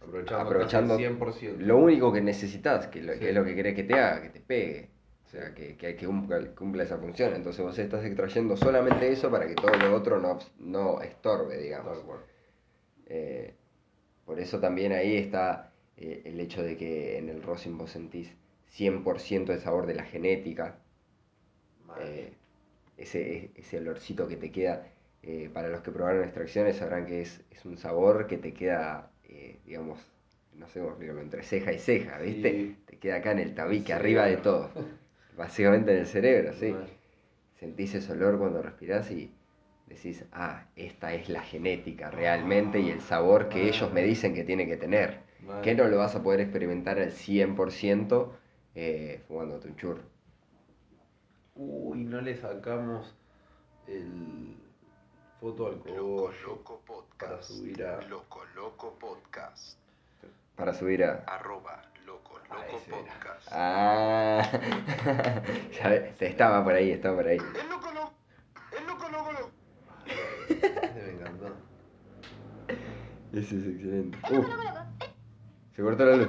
aprovechando, 0.00 0.44
aprovechando 0.44 0.94
casi 0.94 1.04
el 1.06 1.18
100%. 1.18 1.56
lo 1.58 1.78
único 1.78 2.12
que 2.12 2.20
necesitas, 2.20 2.86
que, 2.86 3.02
lo, 3.02 3.14
Sí. 3.14 3.18
que 3.18 3.28
es 3.30 3.34
lo 3.34 3.44
que 3.44 3.56
querés 3.56 3.74
que 3.74 3.82
te 3.82 3.94
haga, 3.94 4.22
que 4.22 4.28
te 4.28 4.40
pegue. 4.40 4.88
O 5.26 5.30
sea, 5.30 5.52
que, 5.52 5.76
que, 5.76 5.96
que 5.96 6.06
cumpla, 6.06 6.38
cumpla 6.56 6.84
esa 6.84 6.96
función. 6.96 7.34
Entonces 7.34 7.64
vos 7.64 7.76
estás 7.76 8.04
extrayendo 8.04 8.56
solamente 8.56 9.10
eso 9.10 9.28
para 9.32 9.48
que 9.48 9.54
todo 9.56 9.72
lo 9.76 9.96
otro 9.96 10.20
no, 10.20 10.38
no 10.60 11.00
estorbe, 11.02 11.58
digamos. 11.58 11.98
Eh, 13.10 13.52
por 14.24 14.38
eso 14.38 14.60
también 14.60 14.92
ahí 14.92 15.16
está 15.16 15.72
eh, 15.96 16.22
el 16.24 16.38
hecho 16.38 16.62
de 16.62 16.76
que 16.76 17.18
en 17.18 17.28
el 17.28 17.42
rosin 17.42 17.76
vos 17.76 17.90
sentís 17.90 18.32
100% 18.72 19.52
de 19.52 19.60
sabor 19.60 19.86
de 19.86 19.94
la 19.94 20.04
genética, 20.04 20.78
eh, 22.00 22.32
ese, 22.96 23.50
ese 23.56 23.78
olorcito 23.78 24.28
que 24.28 24.36
te 24.36 24.52
queda. 24.52 24.86
para 25.52 25.68
los 25.68 25.82
que 25.82 25.90
probaron 25.90 26.22
extracciones 26.24 26.76
sabrán 26.76 27.04
que 27.06 27.20
es, 27.22 27.42
es 27.50 27.64
un 27.64 27.76
sabor 27.76 28.26
que 28.26 28.38
te 28.38 28.54
queda, 28.54 29.10
digamos, 29.66 29.98
no 30.54 30.68
sé 30.68 30.78
cómo 30.78 30.90
explicarlo, 30.92 31.20
entre 31.22 31.42
ceja 31.42 31.72
y 31.72 31.78
ceja, 31.78 32.18
¿viste? 32.18 32.50
Sí. 32.50 32.76
Te 32.86 32.98
queda 32.98 33.16
acá 33.16 33.32
en 33.32 33.40
el 33.40 33.54
tabique, 33.54 33.92
arriba 33.92 34.26
de 34.26 34.36
todo. 34.36 34.70
Básicamente 35.36 35.92
en 35.92 35.98
el 35.98 36.06
cerebro, 36.06 36.52
sí. 36.52 36.74
Sentís 37.58 37.94
ese 37.94 38.12
olor 38.12 38.38
cuando 38.38 38.62
respirás 38.62 39.10
y 39.10 39.32
decís, 39.90 40.24
ah, 40.32 40.66
esta 40.76 41.12
es 41.12 41.28
la 41.28 41.42
genética 41.42 42.10
realmente 42.10 42.80
y 42.80 42.90
el 42.90 43.00
sabor 43.00 43.48
que 43.48 43.68
ellos 43.68 43.92
me 43.92 44.02
dicen 44.02 44.34
que 44.34 44.44
tiene 44.44 44.66
que 44.66 44.76
tener. 44.76 45.20
Mal. 45.40 45.62
Que 45.62 45.74
no 45.74 45.88
lo 45.88 45.98
vas 45.98 46.14
a 46.14 46.22
poder 46.22 46.40
experimentar 46.40 46.98
al 46.98 47.10
100% 47.10 48.30
eh, 48.74 49.22
fumándote 49.26 49.68
un 49.68 49.76
churro. 49.76 50.02
Uy, 51.56 52.04
no 52.04 52.20
le 52.20 52.36
sacamos 52.36 53.14
el 53.86 54.56
foto 55.40 55.66
al 55.66 55.82
Loco 55.96 56.32
Loco 56.44 56.82
Podcast. 56.86 57.18
para 57.18 57.42
subir 57.42 57.84
a... 57.84 58.00
Loco 58.02 58.44
Loco 58.54 58.96
Podcast. 58.98 59.78
Para 60.54 60.72
subir 60.72 61.04
a... 61.04 61.24
Arroba 61.26 61.82
Loco 62.06 62.38
Loco. 62.48 62.80
Podcast. 62.88 63.48
Ah, 63.50 64.42
ya 65.72 65.94
estaba 66.20 66.62
por 66.62 66.74
ahí, 66.74 66.92
estaba 66.92 67.16
por 67.16 67.26
ahí. 67.26 67.38
El 67.38 67.68
Loco 67.68 67.90
Loco. 67.92 68.12
El 68.78 68.86
Loco 68.86 69.08
Loco 69.08 69.32
Loco. 69.32 69.50
Este 70.50 71.02
me 71.02 71.12
encantó. 71.12 71.56
Ese 73.32 73.56
es 73.58 73.66
excelente. 73.66 74.18
Uh, 74.30 74.44
se 75.74 75.82
cortó 75.82 76.04
la 76.04 76.16
luz. 76.16 76.28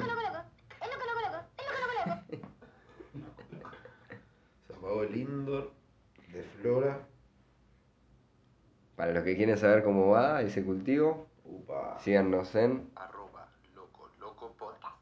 Se 4.67 4.74
apagó 4.74 5.03
el 5.03 5.15
indoor 5.17 5.72
de 6.31 6.43
Flora. 6.43 7.00
Para 8.96 9.13
los 9.13 9.24
que 9.24 9.36
quieren 9.36 9.58
saber 9.58 9.84
cómo 9.84 10.10
va 10.10 10.41
ese 10.41 10.63
cultivo, 10.63 11.25
Upa. 11.43 11.98
síganos 12.00 12.53
en... 12.53 12.91
Arroba 12.96 13.48
Loco 13.74 14.10
Loco 14.20 14.53
Podcast. 14.58 14.96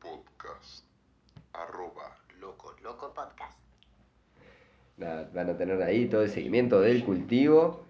Podcast. 0.00 0.86
Arroba 1.52 2.16
Loco 2.40 2.74
Loco 2.82 3.12
Podcast. 3.12 3.58
Nada, 4.96 5.28
van 5.34 5.50
a 5.50 5.56
tener 5.56 5.82
ahí 5.82 6.06
todo 6.08 6.22
el 6.22 6.30
seguimiento 6.30 6.80
del 6.80 7.04
cultivo 7.04 7.84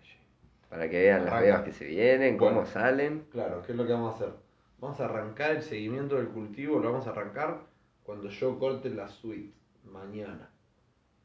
para 0.71 0.89
que 0.89 1.03
vean 1.03 1.27
las 1.27 1.41
bebas 1.41 1.63
que 1.63 1.73
se 1.73 1.85
vienen, 1.87 2.37
cómo 2.39 2.53
Bueno. 2.53 2.67
salen. 2.67 3.27
Claro, 3.31 3.63
¿qué 3.63 3.73
es 3.73 3.79
lo 3.79 3.87
que 3.87 3.93
vamos 3.93 4.15
a 4.15 4.17
hacer? 4.17 4.35
Vamos 4.81 5.01
a 5.01 5.05
arrancar 5.05 5.53
el 5.53 5.63
seguimiento 5.63 6.17
del 6.17 6.29
cultivo, 6.29 6.79
lo 6.79 6.91
vamos 6.93 7.07
a 7.07 7.11
arrancar 7.11 7.61
cuando 8.03 8.29
yo 8.29 8.59
corte 8.59 8.91
la 8.91 9.09
suite, 9.09 9.53
mañana. 9.85 10.51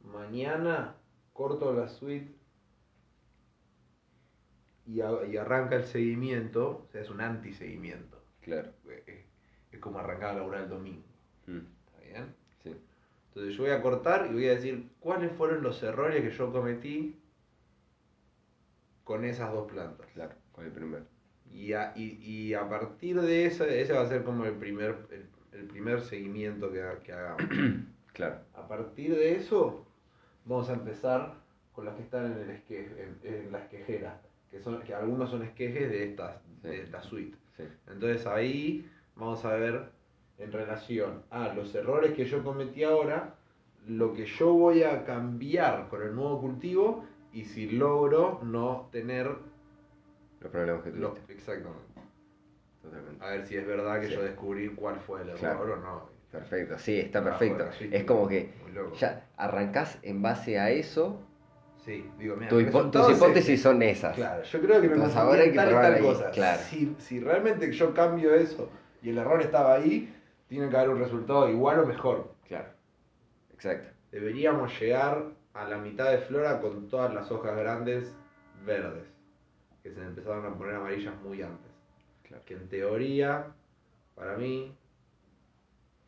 Mañana 0.03 0.95
corto 1.33 1.73
la 1.73 1.87
suite 1.87 2.31
y, 4.85 5.01
a- 5.01 5.25
y 5.29 5.37
arranca 5.37 5.75
el 5.75 5.83
seguimiento, 5.85 6.83
o 6.87 6.91
sea, 6.91 7.01
es 7.01 7.09
un 7.09 7.21
anti-seguimiento. 7.21 8.17
Claro. 8.41 8.69
Es, 9.07 9.25
es 9.71 9.79
como 9.79 9.99
arrancar 9.99 10.31
a 10.31 10.33
laburar 10.39 10.63
el 10.63 10.69
domingo, 10.69 11.03
Mm, 11.47 11.57
¿está 11.57 11.99
bien? 12.07 12.35
Sí. 12.63 12.75
Entonces 13.39 13.55
yo 13.57 13.63
voy 13.63 13.71
a 13.71 13.81
cortar 13.81 14.27
y 14.29 14.33
voy 14.33 14.47
a 14.47 14.55
decir 14.55 14.89
cuáles 14.99 15.31
fueron 15.31 15.63
los 15.63 15.81
errores 15.81 16.21
que 16.21 16.29
yo 16.29 16.51
cometí 16.51 17.15
con 19.05 19.23
esas 19.23 19.51
dos 19.53 19.71
plantas. 19.71 20.07
Claro, 20.13 20.33
con 20.51 20.65
el 20.65 20.71
primero. 20.71 21.05
Y 21.51 21.71
a, 21.73 21.93
y, 21.95 22.17
y 22.21 22.53
a 22.53 22.67
partir 22.69 23.19
de 23.21 23.45
eso, 23.45 23.63
ese 23.63 23.93
va 23.93 24.01
a 24.01 24.07
ser 24.09 24.23
como 24.23 24.45
el 24.45 24.55
primer, 24.55 24.95
el, 25.11 25.25
el 25.57 25.65
primer 25.67 26.01
seguimiento 26.01 26.69
que, 26.71 26.81
ha- 26.83 26.99
que 26.99 27.13
hagamos. 27.13 27.43
Claro. 28.13 28.39
A 28.55 28.67
partir 28.67 29.15
de 29.15 29.35
eso, 29.37 29.85
vamos 30.43 30.69
a 30.69 30.73
empezar 30.73 31.35
con 31.71 31.85
las 31.85 31.95
que 31.95 32.01
están 32.01 32.25
en, 32.33 32.37
el 32.39 32.49
esque, 32.49 32.89
en, 33.23 33.33
en 33.33 33.51
la 33.53 33.59
esquejera, 33.59 34.19
que, 34.51 34.59
son, 34.59 34.81
que 34.81 34.93
algunos 34.93 35.29
son 35.29 35.43
esquejes 35.43 35.89
de 35.89 36.03
estas, 36.09 36.35
de 36.61 36.85
la 36.87 37.01
suite. 37.01 37.37
Sí. 37.55 37.63
Entonces 37.87 38.25
ahí 38.25 38.89
vamos 39.15 39.45
a 39.45 39.53
ver 39.53 39.89
en 40.39 40.51
relación 40.51 41.23
a 41.29 41.53
los 41.53 41.73
errores 41.75 42.13
que 42.13 42.25
yo 42.25 42.43
cometí 42.43 42.83
ahora, 42.83 43.35
lo 43.87 44.13
que 44.13 44.25
yo 44.25 44.53
voy 44.53 44.83
a 44.83 45.03
cambiar 45.05 45.87
con 45.89 46.01
el 46.01 46.15
nuevo 46.15 46.39
cultivo 46.41 47.05
y 47.33 47.45
si 47.45 47.69
logro 47.71 48.39
no 48.43 48.87
tener 48.91 49.27
Los 50.41 50.51
problemas 50.51 50.83
que 50.83 50.91
lo, 50.91 51.09
tuviste. 51.09 51.33
exactamente. 51.33 51.83
Totalmente. 52.81 53.23
A 53.23 53.29
ver 53.31 53.45
si 53.45 53.57
es 53.57 53.67
verdad 53.67 53.99
que 53.99 54.07
Sí. 54.07 54.13
yo 54.13 54.23
descubrí 54.23 54.69
cuál 54.69 54.95
fue 55.01 55.21
el 55.21 55.29
error 55.29 55.39
Claro. 55.39 55.73
o 55.73 55.75
no. 55.77 56.09
Perfecto, 56.31 56.77
sí, 56.77 56.99
está 56.99 57.19
Ah, 57.19 57.23
perfecto. 57.23 57.65
bueno, 57.65 57.95
es 57.95 58.03
como 58.05 58.27
que 58.27 58.49
ya 58.99 59.25
arrancás 59.35 59.97
en 60.03 60.21
base 60.21 60.59
a 60.59 60.69
eso, 60.69 61.19
Sí, 61.83 62.05
digo, 62.19 62.35
mira, 62.35 62.49
tu 62.49 62.57
tus 62.91 63.09
es 63.09 63.17
hipótesis 63.17 63.61
son 63.61 63.81
esas. 63.81 64.15
Claro, 64.15 64.43
yo 64.43 64.59
creo 64.61 64.81
que 64.81 64.87
me 64.89 64.93
Entonces 64.95 65.15
confundí 65.15 65.19
ahora 65.31 65.41
hay 65.43 65.49
que 65.49 65.55
tal 65.55 65.67
probar 65.69 65.93
tal 65.93 66.01
cosa. 66.03 66.31
claro. 66.31 66.61
Si, 66.69 66.95
si 66.99 67.19
realmente 67.21 67.71
yo 67.71 67.93
cambio 67.93 68.35
eso 68.35 68.69
y 69.01 69.09
el 69.09 69.17
error 69.17 69.41
estaba 69.41 69.75
ahí, 69.75 70.13
tiene 70.49 70.67
que 70.67 70.75
haber 70.75 70.89
un 70.89 70.99
resultado 70.99 71.47
igual 71.47 71.79
o 71.79 71.85
mejor. 71.85 72.33
Claro. 72.47 72.69
Exacto. 73.53 73.89
Deberíamos 74.11 74.77
llegar 74.79 75.27
a 75.53 75.69
la 75.69 75.77
mitad 75.77 76.11
de 76.11 76.17
flora 76.17 76.59
con 76.59 76.89
todas 76.89 77.13
las 77.13 77.31
hojas 77.31 77.55
grandes 77.55 78.13
verdes, 78.65 79.05
que 79.83 79.91
se 79.91 80.01
empezaron 80.01 80.45
a 80.45 80.57
poner 80.57 80.75
amarillas 80.75 81.15
muy 81.21 81.41
antes. 81.41 81.71
Claro. 82.23 82.43
Que 82.45 82.55
en 82.55 82.67
teoría, 82.67 83.45
para 84.15 84.35
mí, 84.37 84.75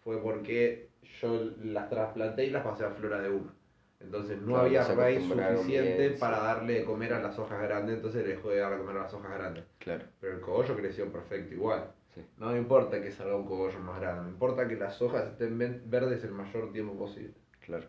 fue 0.04 0.22
porque 0.22 0.90
yo 1.22 1.52
las 1.64 1.90
trasplanté 1.90 2.46
y 2.46 2.50
las 2.50 2.64
pasé 2.64 2.86
a 2.86 2.90
flora 2.90 3.22
de 3.22 3.30
una. 3.30 3.54
Entonces 4.00 4.42
no 4.42 4.54
Claro, 4.54 4.62
había 4.64 4.84
raíz 4.96 5.22
suficiente 5.28 6.08
bien, 6.08 6.20
para 6.20 6.40
darle 6.40 6.80
de 6.80 6.86
comer 6.86 7.14
a 7.14 7.22
las 7.22 7.38
hojas 7.38 7.62
grandes, 7.62 7.98
entonces 7.98 8.26
le 8.26 8.36
dejó 8.36 8.50
de 8.50 8.58
dar 8.58 8.72
de 8.72 8.80
comer 8.80 8.98
a 8.98 9.04
las 9.04 9.14
hojas 9.14 9.32
grandes. 9.32 9.64
Claro. 9.78 10.06
Pero 10.20 10.34
el 10.34 10.42
cogollo 10.42 10.76
creció 10.76 11.12
perfecto 11.12 11.54
igual. 11.54 11.92
Sí. 12.14 12.26
No 12.38 12.52
me 12.52 12.58
importa 12.58 13.02
que 13.02 13.12
salga 13.12 13.36
un 13.36 13.46
cogollo 13.46 13.80
más 13.80 14.00
grande, 14.00 14.24
me 14.24 14.30
importa 14.30 14.68
que 14.68 14.76
las 14.76 15.02
hojas 15.02 15.28
estén 15.30 15.58
verdes 15.58 16.24
el 16.24 16.32
mayor 16.32 16.72
tiempo 16.72 16.98
posible. 16.98 17.34
Claro. 17.62 17.88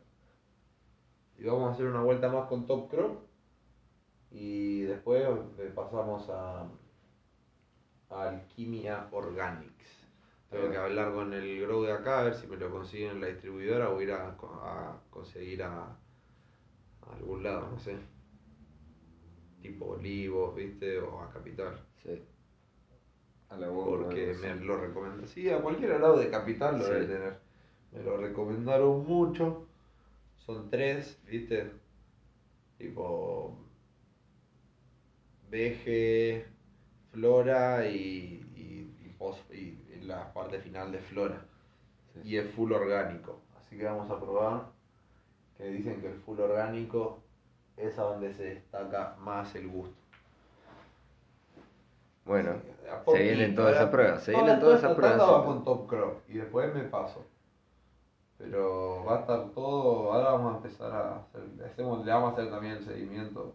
Y 1.38 1.44
vamos 1.44 1.70
a 1.70 1.72
hacer 1.72 1.86
una 1.86 2.02
vuelta 2.02 2.28
más 2.28 2.46
con 2.46 2.66
Top 2.66 2.88
Crop 2.88 3.24
y 4.30 4.82
después 4.82 5.26
pasamos 5.74 6.28
a, 6.30 6.68
a 8.10 8.28
Alquimia 8.28 9.08
Organics. 9.10 10.02
Tengo 10.50 10.70
que 10.70 10.76
hablar 10.76 11.12
con 11.14 11.32
el 11.32 11.62
grow 11.62 11.82
de 11.82 11.92
acá 11.92 12.20
a 12.20 12.24
ver 12.24 12.34
si 12.34 12.46
me 12.46 12.58
lo 12.58 12.70
consiguen 12.70 13.12
en 13.12 13.20
la 13.22 13.28
distribuidora 13.28 13.88
o 13.88 14.00
ir 14.02 14.12
a, 14.12 14.28
a 14.28 15.00
conseguir 15.10 15.62
a, 15.62 15.84
a 15.84 17.14
algún 17.16 17.42
lado, 17.42 17.70
no 17.70 17.78
sé. 17.78 17.96
Tipo 19.62 19.86
Olivos, 19.86 20.54
¿viste? 20.54 20.98
O 20.98 21.20
a 21.20 21.30
Capital. 21.30 21.80
Sí. 22.02 22.22
A 23.52 23.56
la 23.56 23.68
bomba, 23.68 24.04
Porque 24.06 24.34
me 24.40 24.54
lo 24.56 24.78
recomendaron. 24.78 25.28
Sí, 25.28 25.50
a 25.50 25.60
cualquier 25.60 26.00
lado 26.00 26.16
de 26.18 26.30
Capital 26.30 26.78
lo 26.78 26.84
Sí. 26.86 26.90
debe 26.92 27.06
tener. 27.06 27.38
Me 27.92 28.02
lo 28.02 28.16
recomendaron 28.16 29.06
mucho. 29.06 29.66
Son 30.38 30.70
tres, 30.70 31.18
¿viste? 31.26 31.70
Tipo. 32.78 33.56
Veje, 35.50 36.46
Flora 37.12 37.86
y, 37.86 38.42
y, 38.56 38.96
y 39.04 39.14
pos- 39.18 39.44
y- 39.52 39.78
y 39.92 40.00
la 40.04 40.32
parte 40.32 40.58
final 40.60 40.90
de 40.90 40.98
Flora. 40.98 41.44
Sí. 42.14 42.20
Y 42.24 42.36
es 42.38 42.50
full 42.54 42.72
orgánico. 42.72 43.40
Así 43.56 43.76
que 43.76 43.84
vamos 43.84 44.10
a 44.10 44.18
probar. 44.18 44.70
Que 45.58 45.64
dicen 45.68 46.00
que 46.00 46.08
el 46.08 46.18
full 46.20 46.40
orgánico 46.40 47.22
es 47.76 47.98
a 47.98 48.02
donde 48.02 48.32
se 48.32 48.44
destaca 48.44 49.14
más 49.20 49.54
el 49.54 49.68
gusto. 49.68 50.01
Bueno, 52.24 52.62
se 53.06 53.22
vienen 53.22 53.54
todas 53.54 53.72
¿eh? 53.72 53.76
esas 53.76 53.90
pruebas. 53.90 54.22
Se 54.22 54.30
vienen 54.32 54.60
todas 54.60 54.78
esas 54.78 54.94
pruebas. 54.94 55.20
Sí. 55.20 55.44
con 55.46 55.64
Top 55.64 55.88
Crop 55.88 56.18
y 56.28 56.34
después 56.34 56.74
me 56.74 56.84
paso. 56.84 57.24
Pero 58.38 59.04
va 59.04 59.18
a 59.18 59.20
estar 59.20 59.50
todo. 59.50 60.12
Ahora 60.12 60.32
vamos 60.32 60.54
a 60.54 60.56
empezar 60.56 60.92
a 60.92 61.16
hacer. 61.18 61.42
le 61.56 61.64
Hacemos, 61.64 62.04
le 62.04 62.12
vamos 62.12 62.30
a 62.30 62.32
hacer 62.34 62.50
también 62.50 62.74
el 62.74 62.84
seguimiento. 62.84 63.54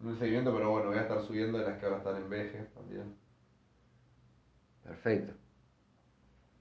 No 0.00 0.10
el 0.10 0.18
seguimiento, 0.18 0.52
pero 0.54 0.70
bueno, 0.70 0.88
voy 0.88 0.98
a 0.98 1.02
estar 1.02 1.20
subiendo 1.22 1.58
de 1.58 1.64
las 1.66 1.78
que 1.78 1.86
ahora 1.86 1.98
están 1.98 2.16
en 2.16 2.28
veje 2.28 2.66
también. 2.74 3.16
Perfecto. 4.82 5.32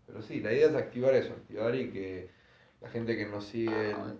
Pero 0.07 0.21
sí, 0.21 0.39
la 0.39 0.51
idea 0.53 0.67
es 0.69 0.75
activar 0.75 1.13
eso, 1.15 1.33
activar 1.33 1.75
y 1.75 1.91
que 1.91 2.29
la 2.81 2.89
gente 2.89 3.17
que 3.17 3.25
nos 3.25 3.45
sigue 3.45 3.91
en- 3.91 4.19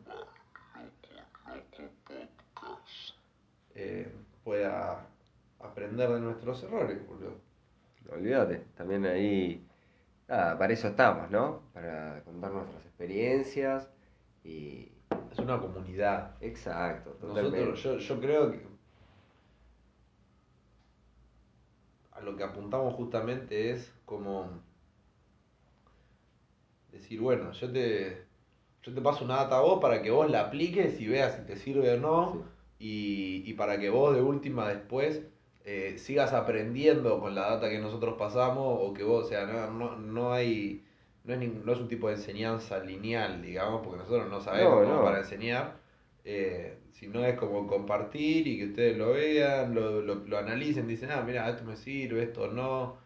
eh, 3.75 4.11
pueda 4.43 5.05
aprender 5.63 6.10
de 6.10 6.19
nuestros 6.19 6.63
errores, 6.63 7.06
boludo. 7.08 7.36
Olvídate. 8.12 8.65
También 8.76 9.06
ahí. 9.06 9.65
Nada, 10.28 10.58
para 10.58 10.73
eso 10.73 10.88
estamos, 10.88 11.30
¿no? 11.30 11.63
Para 11.73 12.23
contar 12.23 12.52
nuestras 12.52 12.86
experiencias 12.86 13.89
y. 14.43 14.91
Es 15.32 15.39
una 15.39 15.60
comunidad. 15.60 16.36
Exacto, 16.41 17.12
totalmente. 17.12 17.65
Nosotros, 17.65 17.84
yo, 17.84 18.15
yo 18.15 18.21
creo 18.21 18.52
que 18.52 18.65
a 22.12 22.21
lo 22.21 22.36
que 22.36 22.43
apuntamos 22.43 22.93
justamente 22.93 23.71
es 23.71 23.91
como 24.06 24.62
decir, 26.91 27.19
bueno, 27.19 27.52
yo 27.52 27.71
te, 27.71 28.26
yo 28.84 28.93
te 28.93 29.02
paso 29.02 29.26
una 29.26 29.38
data 29.38 29.58
a 29.58 29.62
vos 29.62 29.80
para 29.80 30.02
que 30.02 30.12
vos 30.12 30.30
la 30.30 30.41
apliques 30.41 30.99
y 31.02 31.08
veas 31.08 31.36
si 31.36 31.41
te 31.45 31.56
sirve 31.56 31.93
o 31.93 31.99
no, 31.99 32.43
y, 32.78 33.43
y 33.45 33.54
para 33.54 33.80
que 33.80 33.89
vos 33.89 34.15
de 34.15 34.21
última 34.21 34.67
después 34.69 35.23
eh, 35.65 35.97
sigas 35.97 36.34
aprendiendo 36.34 37.19
con 37.19 37.36
la 37.36 37.49
data 37.52 37.69
que 37.69 37.80
nosotros 37.80 38.15
pasamos, 38.17 38.78
o 38.82 38.93
que 38.93 39.04
vos, 39.04 39.26
o 39.26 39.30
sea, 39.30 39.45
no, 39.45 39.71
no, 39.71 39.97
no 39.97 40.34
hay, 40.34 40.84
no 41.23 41.34
es, 41.34 41.39
no 41.65 41.71
es 41.73 41.80
un 41.80 41.88
tipo 41.88 42.08
de 42.10 42.15
enseñanza 42.15 42.80
lineal, 42.80 43.41
digamos, 43.41 43.82
porque 43.84 43.99
nosotros 43.99 44.30
no 44.30 44.41
sabemos 44.41 44.88
no. 44.88 45.02
para 45.04 45.19
enseñar, 45.19 45.78
eh, 46.26 46.78
sino 46.91 47.23
es 47.26 47.38
como 47.38 47.67
compartir 47.67 48.47
y 48.47 48.58
que 48.60 48.65
ustedes 48.67 48.97
lo 48.97 49.12
vean, 49.13 49.73
lo, 49.76 50.02
lo, 50.02 50.15
lo 50.15 50.38
analicen, 50.38 50.88
dicen, 50.88 51.12
ah, 51.12 51.21
mira, 51.26 51.49
esto 51.49 51.63
me 51.63 51.76
sirve, 51.76 52.23
esto 52.23 52.47
no. 52.47 52.97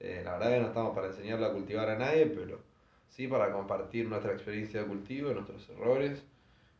Eh, 0.00 0.22
la 0.24 0.32
verdad 0.32 0.50
que 0.52 0.60
no 0.60 0.66
estamos 0.68 0.94
para 0.94 1.08
enseñarle 1.08 1.46
a 1.46 1.52
cultivar 1.52 1.88
a 1.90 1.96
nadie, 1.98 2.26
pero 2.26 2.60
sí 3.08 3.28
para 3.28 3.52
compartir 3.52 4.06
nuestra 4.08 4.32
experiencia 4.32 4.82
de 4.82 4.86
cultivo, 4.88 5.32
nuestros 5.32 5.68
errores 5.70 6.24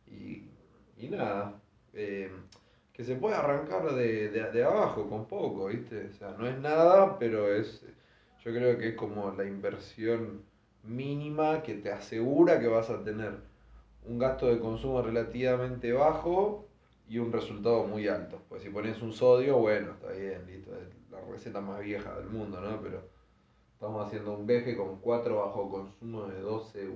y, 0.07 0.43
y 0.97 1.09
nada. 1.09 1.61
eh, 1.93 2.31
que 2.97 3.03
se 3.03 3.15
puede 3.15 3.35
arrancar 3.35 3.93
de, 3.93 4.29
de, 4.29 4.51
de 4.51 4.63
abajo 4.63 5.07
con 5.07 5.27
poco, 5.27 5.67
¿viste? 5.67 6.07
O 6.07 6.13
sea, 6.13 6.31
no 6.31 6.47
es 6.47 6.57
nada, 6.57 7.19
pero 7.19 7.53
es. 7.53 7.85
Yo 8.43 8.51
creo 8.51 8.77
que 8.79 8.89
es 8.89 8.95
como 8.95 9.31
la 9.33 9.45
inversión 9.45 10.43
mínima 10.83 11.61
que 11.61 11.75
te 11.75 11.91
asegura 11.91 12.59
que 12.59 12.67
vas 12.67 12.89
a 12.89 13.03
tener 13.03 13.33
un 14.03 14.17
gasto 14.17 14.47
de 14.47 14.59
consumo 14.59 15.01
relativamente 15.03 15.91
bajo 15.93 16.65
y 17.07 17.19
un 17.19 17.31
resultado 17.31 17.83
muy 17.85 18.07
alto. 18.07 18.41
Pues 18.49 18.63
si 18.63 18.69
pones 18.69 18.99
un 19.01 19.13
sodio, 19.13 19.57
bueno, 19.59 19.91
está 19.91 20.11
bien, 20.13 20.47
listo, 20.47 20.71
es 20.75 21.11
la 21.11 21.21
receta 21.21 21.61
más 21.61 21.81
vieja 21.81 22.15
del 22.15 22.29
mundo, 22.29 22.59
¿no? 22.61 22.81
Pero 22.81 23.03
estamos 23.73 24.07
haciendo 24.07 24.33
un 24.33 24.47
veje 24.47 24.75
con 24.75 24.99
4 25.01 25.35
bajo 25.35 25.69
consumo 25.69 26.25
de 26.25 26.39
12, 26.39 26.89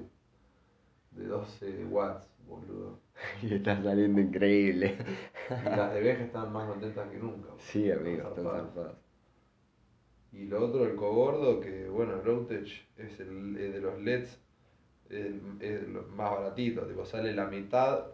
de 1.12 1.26
12 1.26 1.86
watts, 1.86 2.28
boludo. 2.48 3.00
Y 3.42 3.56
está 3.56 3.82
saliendo 3.82 4.20
increíble. 4.22 4.98
Y 5.50 5.70
las 5.70 5.94
de 5.94 6.02
veje 6.02 6.24
están 6.26 6.52
más 6.52 6.68
contentas 6.68 7.10
que 7.10 7.18
nunca. 7.18 7.50
boludo. 7.50 7.60
Sí, 7.60 7.92
amigo, 7.92 8.30
están 8.30 8.50
zarpadas. 8.50 8.96
Y 10.32 10.46
lo 10.46 10.66
otro, 10.66 10.86
el 10.86 10.96
cogordo, 10.96 11.60
que 11.60 11.90
bueno, 11.90 12.22
el 12.22 12.28
Outage 12.30 12.88
es 12.98 13.20
el, 13.20 13.58
es 13.58 13.74
de 13.74 13.82
los 13.82 14.00
LEDs, 14.00 14.40
es, 15.10 15.36
es 15.60 15.88
lo 15.90 16.04
más 16.04 16.32
baratito, 16.32 16.88
tipo 16.88 17.06
sale 17.06 17.34
la 17.34 17.48
mitad 17.48 18.08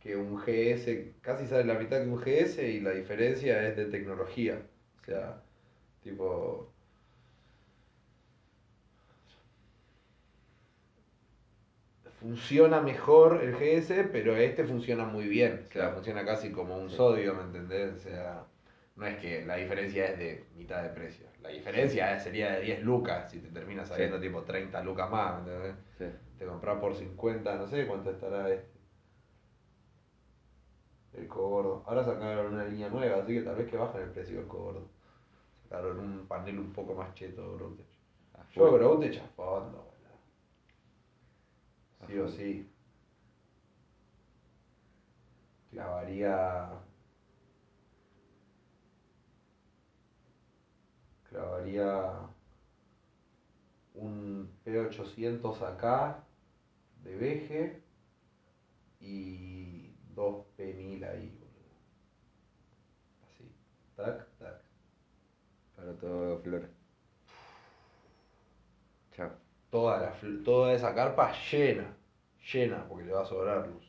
que 0.00 0.16
un 0.16 0.36
GS, 0.36 1.14
casi 1.22 1.46
sale 1.46 1.64
la 1.64 1.78
mitad 1.78 2.02
que 2.02 2.08
un 2.08 2.18
GS 2.18 2.58
y 2.62 2.80
la 2.80 2.92
diferencia 2.92 3.66
es 3.68 3.76
de 3.76 3.86
tecnología. 3.86 4.66
O 5.00 5.04
sea, 5.04 5.42
tipo, 6.02 6.72
funciona 12.26 12.80
mejor 12.80 13.40
el 13.42 13.52
GS, 13.54 14.08
pero 14.10 14.36
este 14.36 14.64
funciona 14.64 15.04
muy 15.04 15.28
bien. 15.28 15.52
O 15.52 15.56
sea, 15.58 15.68
Claro. 15.68 15.94
funciona 15.94 16.24
casi 16.24 16.50
como 16.50 16.76
un 16.76 16.90
Sí. 16.90 16.96
sodio, 16.96 17.34
¿me 17.34 17.42
entendés? 17.42 17.94
O 17.94 17.98
sea, 17.98 18.44
no 18.96 19.06
es 19.06 19.16
que 19.18 19.44
la 19.44 19.56
diferencia 19.56 20.06
es 20.06 20.18
de 20.18 20.44
mitad 20.56 20.82
de 20.82 20.88
precio. 20.88 21.26
La 21.40 21.50
diferencia 21.50 22.18
sería 22.18 22.52
de 22.56 22.62
10 22.62 22.82
lucas 22.82 23.30
si 23.30 23.38
te 23.38 23.48
termina 23.50 23.84
saliendo 23.84 24.16
Sí. 24.18 24.26
tipo 24.26 24.42
30 24.42 24.82
lucas 24.82 25.08
más, 25.08 25.34
¿me 25.44 25.50
entendés? 25.52 25.76
Sí. 25.98 26.06
Te 26.38 26.46
compras 26.46 26.78
por 26.80 26.94
50, 26.96 27.54
no 27.56 27.66
sé 27.68 27.86
cuánto 27.86 28.10
estará 28.10 28.50
este. 28.52 28.76
El 31.14 31.28
cobordo. 31.28 31.82
Ahora 31.86 32.04
sacaron 32.04 32.54
una 32.54 32.64
línea 32.64 32.88
nueva, 32.88 33.22
así 33.22 33.34
que 33.34 33.42
tal 33.42 33.54
vez 33.56 33.68
que 33.70 33.76
bajen 33.76 34.02
el 34.02 34.10
precio 34.10 34.36
del 34.38 34.48
cobordo. 34.48 34.88
Sacaron 35.62 35.98
un 36.00 36.26
panel 36.26 36.58
un 36.58 36.72
poco 36.72 36.94
más 36.94 37.14
cheto 37.14 37.42
de 37.52 37.56
Groutech. 37.56 37.86
A 38.34 38.38
Yo 38.52 38.68
fondo, 38.68 38.72
boludo. 38.72 39.86
Sí 42.04 42.18
A 42.18 42.22
o 42.22 42.28
sí. 42.28 42.66
Clavaría. 45.70 46.82
Clavaría 51.28 52.28
un 53.94 54.48
P800 54.64 55.62
acá 55.62 56.24
de 57.02 57.16
veje 57.16 57.82
y 59.00 59.94
dos 60.14 60.44
P1000 60.56 61.04
ahí, 61.04 61.28
boludo. 61.40 61.76
Así. 63.24 63.52
Tac, 63.96 64.26
tac. 64.38 64.60
Para 65.76 65.92
todo 65.98 66.38
flor. 66.40 66.68
Chao. 69.12 69.30
Toda, 69.76 70.00
la, 70.00 70.42
toda 70.42 70.72
esa 70.72 70.94
carpa 70.94 71.30
llena, 71.50 71.94
llena, 72.50 72.88
porque 72.88 73.04
le 73.04 73.12
va 73.12 73.20
a 73.20 73.26
sobrar 73.26 73.68
luz. 73.68 73.84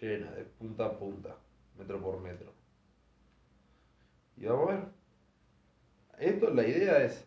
Llena, 0.00 0.30
de 0.30 0.44
punta 0.44 0.86
a 0.86 0.92
punta, 0.96 1.34
metro 1.76 2.00
por 2.00 2.20
metro. 2.20 2.52
Y 4.36 4.44
vamos 4.44 4.68
a 4.68 4.72
ver. 4.74 4.84
Esto, 6.20 6.54
la 6.54 6.62
idea 6.62 7.02
es 7.02 7.26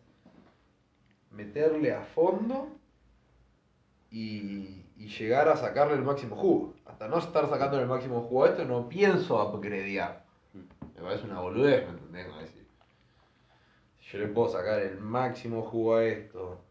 meterle 1.30 1.92
a 1.92 2.00
fondo 2.00 2.68
y, 4.10 4.86
y 4.96 5.08
llegar 5.08 5.50
a 5.50 5.56
sacarle 5.56 5.96
el 5.96 6.02
máximo 6.02 6.34
jugo. 6.34 6.72
Hasta 6.86 7.08
no 7.08 7.18
estar 7.18 7.46
sacando 7.50 7.78
el 7.78 7.86
máximo 7.86 8.22
jugo 8.22 8.44
a 8.44 8.48
esto, 8.48 8.64
no 8.64 8.88
pienso 8.88 9.36
upgradear. 9.52 10.24
Me 10.54 11.02
parece 11.02 11.26
una 11.26 11.40
boludez, 11.40 11.84
¿me 11.84 11.90
entendés? 11.90 12.54
Si 14.00 14.12
yo 14.12 14.18
le 14.20 14.28
puedo 14.28 14.48
sacar 14.48 14.80
el 14.80 14.98
máximo 14.98 15.60
jugo 15.60 15.96
a 15.96 16.04
esto 16.06 16.65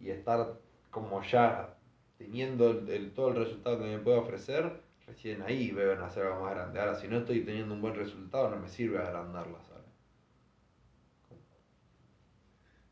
y 0.00 0.10
estar 0.10 0.58
como 0.90 1.22
ya 1.22 1.74
teniendo 2.18 2.70
el, 2.70 3.12
todo 3.12 3.30
el 3.30 3.36
resultado 3.36 3.78
que 3.78 3.84
me 3.84 3.98
puede 3.98 4.18
ofrecer, 4.18 4.80
recién 5.06 5.42
ahí 5.42 5.70
veo 5.70 5.92
en 5.92 6.00
hacer 6.00 6.26
algo 6.26 6.44
más 6.44 6.54
grande. 6.54 6.80
Ahora, 6.80 6.94
si 6.94 7.08
no 7.08 7.18
estoy 7.18 7.40
teniendo 7.44 7.74
un 7.74 7.82
buen 7.82 7.94
resultado, 7.94 8.50
no 8.50 8.56
me 8.56 8.68
sirve 8.68 8.98
agrandar 8.98 9.46
la 9.48 9.60
sala. 9.62 9.84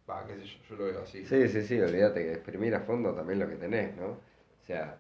Va, 0.08 0.26
qué 0.26 0.36
sé 0.36 0.44
yo, 0.44 0.58
yo 0.68 0.76
lo 0.76 0.84
veo 0.84 1.02
así. 1.02 1.24
Sí, 1.24 1.48
sí, 1.48 1.62
sí, 1.62 1.80
olvídate 1.80 2.22
que 2.24 2.32
exprimir 2.32 2.74
a 2.74 2.80
fondo 2.80 3.14
también 3.14 3.38
lo 3.38 3.48
que 3.48 3.56
tenés, 3.56 3.96
¿no? 3.96 4.06
O 4.08 4.64
sea, 4.66 4.98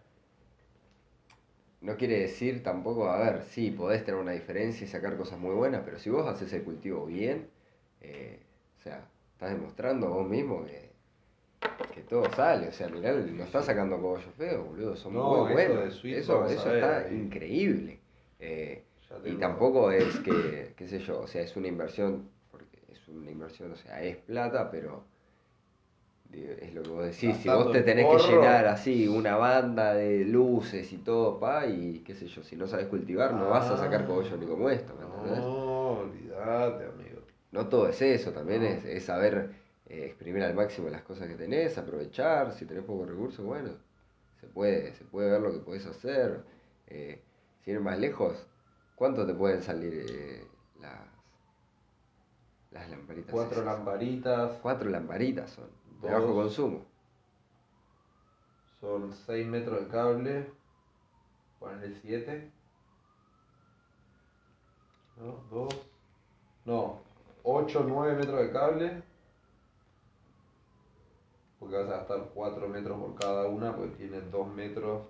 no 1.80 1.96
quiere 1.96 2.20
decir 2.20 2.62
tampoco, 2.62 3.08
a 3.10 3.18
ver, 3.18 3.42
sí, 3.42 3.70
podés 3.70 4.04
tener 4.04 4.20
una 4.20 4.32
diferencia 4.32 4.84
y 4.84 4.88
sacar 4.88 5.16
cosas 5.16 5.38
muy 5.38 5.54
buenas, 5.54 5.82
pero 5.84 5.98
si 5.98 6.10
vos 6.10 6.26
haces 6.26 6.52
el 6.52 6.62
cultivo 6.62 7.06
bien, 7.06 7.48
eh, 8.00 8.40
o 8.78 8.82
sea, 8.82 9.04
estás 9.34 9.50
demostrando 9.52 10.08
vos 10.08 10.28
mismo 10.28 10.64
que, 10.64 10.91
que 11.94 12.02
todo 12.02 12.30
sale. 12.32 12.68
O 12.68 12.72
sea, 12.72 12.88
mirá, 12.88 13.12
no 13.12 13.44
estás 13.44 13.66
sacando 13.66 13.96
cogollos 14.00 14.34
feos, 14.36 14.66
boludo, 14.66 14.96
son 14.96 15.14
No, 15.14 15.44
muy 15.44 15.52
buenos. 15.52 16.02
de 16.02 16.18
eso 16.18 16.44
eso 16.46 16.64
ver 16.68 16.74
está 16.76 16.98
ahí. 17.06 17.14
increíble. 17.16 18.00
Eh, 18.38 18.84
y 19.24 19.34
tampoco 19.34 19.90
es 19.90 20.18
que, 20.20 20.72
qué 20.76 20.88
sé 20.88 20.98
yo, 21.00 21.20
o 21.20 21.26
sea, 21.26 21.42
es 21.42 21.54
una 21.56 21.68
inversión, 21.68 22.28
porque 22.50 22.78
es 22.90 23.06
una 23.08 23.30
inversión, 23.30 23.72
o 23.72 23.76
sea, 23.76 24.02
es 24.02 24.16
plata, 24.16 24.70
pero 24.70 25.04
es 26.32 26.72
lo 26.74 26.82
que 26.82 26.88
vos 26.88 27.04
decís, 27.04 27.36
si 27.36 27.48
vos 27.50 27.70
te 27.72 27.82
tenés 27.82 28.06
que 28.06 28.32
llenar 28.32 28.66
así 28.66 29.06
una 29.06 29.36
banda 29.36 29.92
de 29.94 30.24
luces 30.24 30.90
y 30.92 30.96
todo, 30.96 31.38
pa, 31.38 31.66
y 31.66 31.98
qué 32.06 32.14
sé 32.14 32.26
yo, 32.26 32.42
si 32.42 32.56
no 32.56 32.66
sabes 32.66 32.86
cultivar, 32.86 33.34
no 33.34 33.50
vas 33.50 33.70
a 33.70 33.76
sacar 33.76 34.06
cogollo 34.06 34.36
ni 34.38 34.46
como 34.46 34.70
esto, 34.70 34.94
¿me 34.98 35.04
entendés? 35.04 35.44
No, 35.44 35.98
olvídate, 36.00 36.86
amigo. 36.86 37.20
No 37.50 37.68
todo 37.68 37.86
es 37.88 38.00
eso, 38.00 38.32
también 38.32 38.62
No. 38.62 38.68
es, 38.68 38.84
es 38.86 39.04
saber 39.04 39.50
eh, 39.92 40.06
exprimir 40.06 40.42
al 40.42 40.54
máximo 40.54 40.88
las 40.88 41.02
cosas 41.02 41.28
que 41.28 41.34
tenés, 41.34 41.76
aprovechar, 41.76 42.52
si 42.54 42.64
tenés 42.64 42.84
pocos 42.84 43.06
recursos, 43.08 43.44
bueno, 43.44 43.72
se 44.40 44.46
puede, 44.46 44.94
se 44.94 45.04
puede 45.04 45.30
ver 45.30 45.40
lo 45.42 45.52
que 45.52 45.58
podés 45.60 45.84
hacer. 45.86 46.44
Eh, 46.86 47.22
sin 47.60 47.74
ir 47.74 47.80
más 47.80 47.98
lejos, 47.98 48.46
¿cuánto 48.96 49.26
te 49.26 49.34
pueden 49.34 49.62
salir 49.62 49.92
eh, 50.08 50.46
las, 50.80 51.00
las 52.70 52.88
lamparitas? 52.90 53.30
Cuatro 53.30 53.62
esas? 53.62 53.66
lamparitas, 53.66 54.58
Cuatro 54.62 54.88
lamparitas 54.88 55.50
son, 55.50 55.70
de 56.00 56.10
bajo 56.10 56.34
consumo. 56.34 56.86
son 58.80 59.12
6 59.12 59.46
metros 59.46 59.80
de 59.80 59.88
cable, 59.88 60.50
ponele 61.58 61.94
7. 62.00 62.50
¿No? 65.18 65.44
2. 65.50 65.86
No, 66.64 67.00
8, 67.42 67.84
9 67.86 68.16
metros 68.16 68.40
de 68.40 68.52
cable. 68.52 69.02
Porque 71.62 71.76
vas 71.76 71.88
a 71.88 71.98
gastar 71.98 72.30
4 72.34 72.68
metros 72.68 72.98
por 73.00 73.14
cada 73.14 73.46
una, 73.48 73.76
porque 73.76 73.94
tiene 73.96 74.20
2 74.20 74.48
metros 74.48 75.06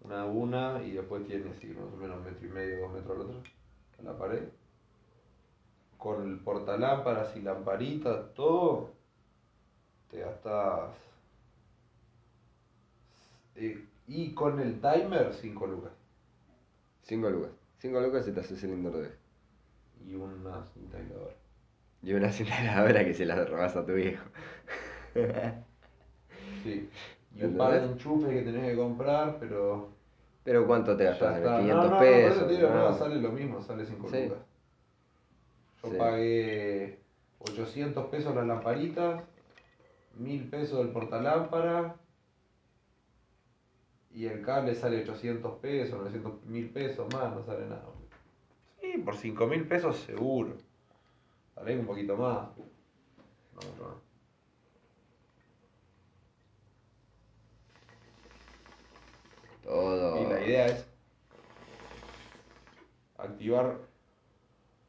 una 0.00 0.22
a 0.22 0.26
una 0.26 0.82
y 0.82 0.92
después 0.92 1.26
tiene, 1.26 1.54
sí, 1.60 1.68
más 1.68 1.92
o 1.92 1.96
menos 1.98 2.16
un 2.18 2.24
metro 2.24 2.46
y 2.48 2.50
medio, 2.50 2.80
2 2.80 2.92
metros 2.94 3.16
al 3.16 3.22
otro, 3.26 3.42
a 3.98 4.02
la 4.02 4.18
pared. 4.18 4.48
Con 5.98 6.22
el 6.28 6.38
portalámparas 6.40 7.36
y 7.36 7.42
lamparitas, 7.42 8.34
todo, 8.34 8.90
te 10.10 10.20
gastas. 10.20 10.94
eh, 13.54 13.86
y 14.06 14.34
con 14.34 14.60
el 14.60 14.80
timer, 14.80 15.32
5 15.34 15.66
lucas. 15.66 15.92
Cinco 17.02 17.30
lucas. 17.30 17.52
Cinco 17.78 18.00
lucas 18.00 18.26
y 18.28 18.32
te 18.32 18.40
haces 18.40 18.62
el 18.64 18.70
indoor 18.70 18.98
deck. 18.98 19.18
Y 20.06 20.14
una 20.14 20.64
cinta. 20.74 20.98
Y 22.02 22.12
una 22.14 22.32
señaladora 22.32 23.04
que 23.04 23.14
se 23.14 23.26
la 23.26 23.44
robás 23.44 23.76
a 23.76 23.86
tu 23.86 23.94
viejo. 23.94 24.24
Sí. 26.62 26.88
Y 27.36 27.44
un 27.44 27.56
par 27.56 27.72
de 27.72 27.86
enchufes 27.86 28.30
que 28.30 28.42
tenés 28.42 28.70
que 28.70 28.76
comprar, 28.76 29.38
pero. 29.38 29.88
Pero 30.44 30.66
¿cuánto 30.66 30.96
te 30.96 31.04
gastas? 31.04 31.36
está. 31.38 31.58
500 31.60 31.76
no, 31.84 31.90
no, 31.90 31.94
no, 31.94 32.00
pesos. 32.00 32.60
no, 32.60 32.74
¿no? 32.90 32.98
sale 32.98 33.16
lo 33.16 33.30
mismo, 33.30 33.62
sale 33.62 33.84
5 33.86 34.08
Sí. 34.10 34.24
lucas. 34.24 34.38
Yo 35.82 35.90
Sí. 35.90 35.96
pagué 35.96 36.98
800 37.40 38.06
pesos 38.06 38.34
las 38.34 38.46
lamparitas, 38.46 39.22
1000 40.16 40.48
pesos 40.50 40.80
el 40.80 40.88
portalámpara. 40.92 41.96
Y 44.14 44.26
el 44.26 44.42
cable 44.42 44.74
sale 44.74 45.00
800 45.02 45.58
pesos, 45.60 45.98
900 45.98 46.44
mil 46.44 46.68
pesos 46.68 47.06
más, 47.14 47.34
no 47.34 47.42
sale 47.46 47.66
nada. 47.66 47.84
Sí, 48.80 48.98
por 48.98 49.16
5 49.16 49.46
mil 49.46 49.66
pesos 49.66 49.96
seguro. 49.96 50.52
Tal 51.54 51.64
vez 51.64 51.80
un 51.80 51.86
poquito 51.86 52.16
más. 52.16 52.48
No 53.54 53.60
mucho 53.70 54.00
Y 59.74 60.24
la 60.30 60.40
idea 60.44 60.66
es 60.66 60.86
activar 63.16 63.76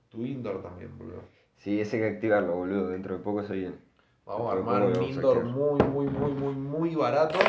tu 0.09 0.25
indoor 0.25 0.61
también, 0.61 0.97
boludo. 0.97 1.21
Sí, 1.57 1.79
ese 1.79 1.97
hay 1.97 2.01
que 2.01 2.15
activarlo, 2.15 2.55
boludo. 2.55 2.89
Dentro 2.89 3.17
de 3.17 3.23
poco 3.23 3.43
se 3.43 3.53
viene. 3.53 3.75
Vamos 4.25 4.49
a 4.49 4.57
armar 4.57 4.83
un 4.83 5.03
indoor 5.03 5.43
muy, 5.45 5.81
muy, 5.81 6.07
muy, 6.07 6.31
muy, 6.31 6.53
muy 6.55 6.95
barato 6.95 7.39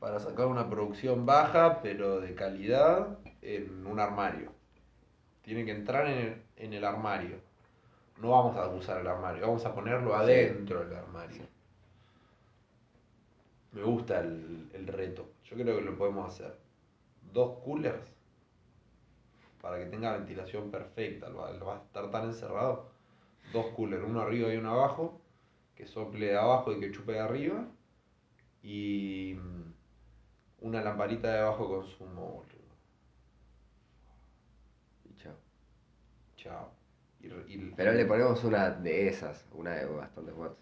para 0.00 0.20
sacar 0.20 0.46
una 0.46 0.68
producción 0.68 1.26
baja, 1.26 1.80
pero 1.82 2.20
de 2.20 2.34
calidad, 2.34 3.18
en 3.42 3.86
un 3.86 3.98
armario. 4.00 4.52
Tiene 5.42 5.64
que 5.64 5.72
entrar 5.72 6.06
en 6.06 6.18
el, 6.18 6.42
en 6.56 6.72
el 6.74 6.84
armario. 6.84 7.36
No 8.18 8.30
vamos 8.30 8.56
a 8.56 8.68
usar 8.68 9.00
el 9.00 9.06
armario, 9.06 9.42
vamos 9.46 9.64
a 9.64 9.74
ponerlo 9.74 10.10
Sí. 10.10 10.16
adentro 10.22 10.84
del 10.84 10.96
armario. 10.98 11.42
Me 13.72 13.82
gusta 13.82 14.20
el, 14.20 14.70
el 14.72 14.86
reto. 14.86 15.28
Yo 15.44 15.56
creo 15.56 15.76
que 15.76 15.82
lo 15.84 15.96
podemos 15.96 16.28
hacer. 16.32 16.56
Dos 17.38 17.58
coolers 17.64 18.02
para 19.62 19.78
que 19.78 19.86
tenga 19.86 20.16
ventilación 20.16 20.72
perfecta. 20.72 21.28
Lo 21.28 21.38
va, 21.38 21.52
lo 21.52 21.66
va 21.66 21.74
a 21.76 21.82
estar 21.84 22.10
tan 22.10 22.24
encerrado. 22.24 22.90
Dos 23.52 23.66
coolers, 23.76 24.02
uno 24.04 24.20
arriba 24.22 24.52
y 24.52 24.56
uno 24.56 24.72
abajo. 24.72 25.20
Que 25.76 25.86
sople 25.86 26.26
de 26.26 26.36
abajo 26.36 26.72
y 26.72 26.80
que 26.80 26.90
chupe 26.90 27.12
de 27.12 27.20
arriba. 27.20 27.64
Y 28.62 29.36
mm, 29.38 30.66
una 30.66 30.82
lamparita 30.82 31.32
de 31.32 31.42
bajo 31.42 31.68
consumo, 31.68 32.22
boludo. 32.26 32.74
Y 35.04 35.14
chao. 35.16 35.34
Chao. 36.36 36.70
Y 37.20 37.28
re- 37.28 37.44
y- 37.46 37.72
Pero 37.76 37.92
le 37.92 38.04
ponemos 38.04 38.42
una 38.42 38.70
de 38.70 39.06
esas, 39.08 39.46
una 39.52 39.76
de 39.76 39.86
bastantes 39.86 40.34
watts. 40.34 40.58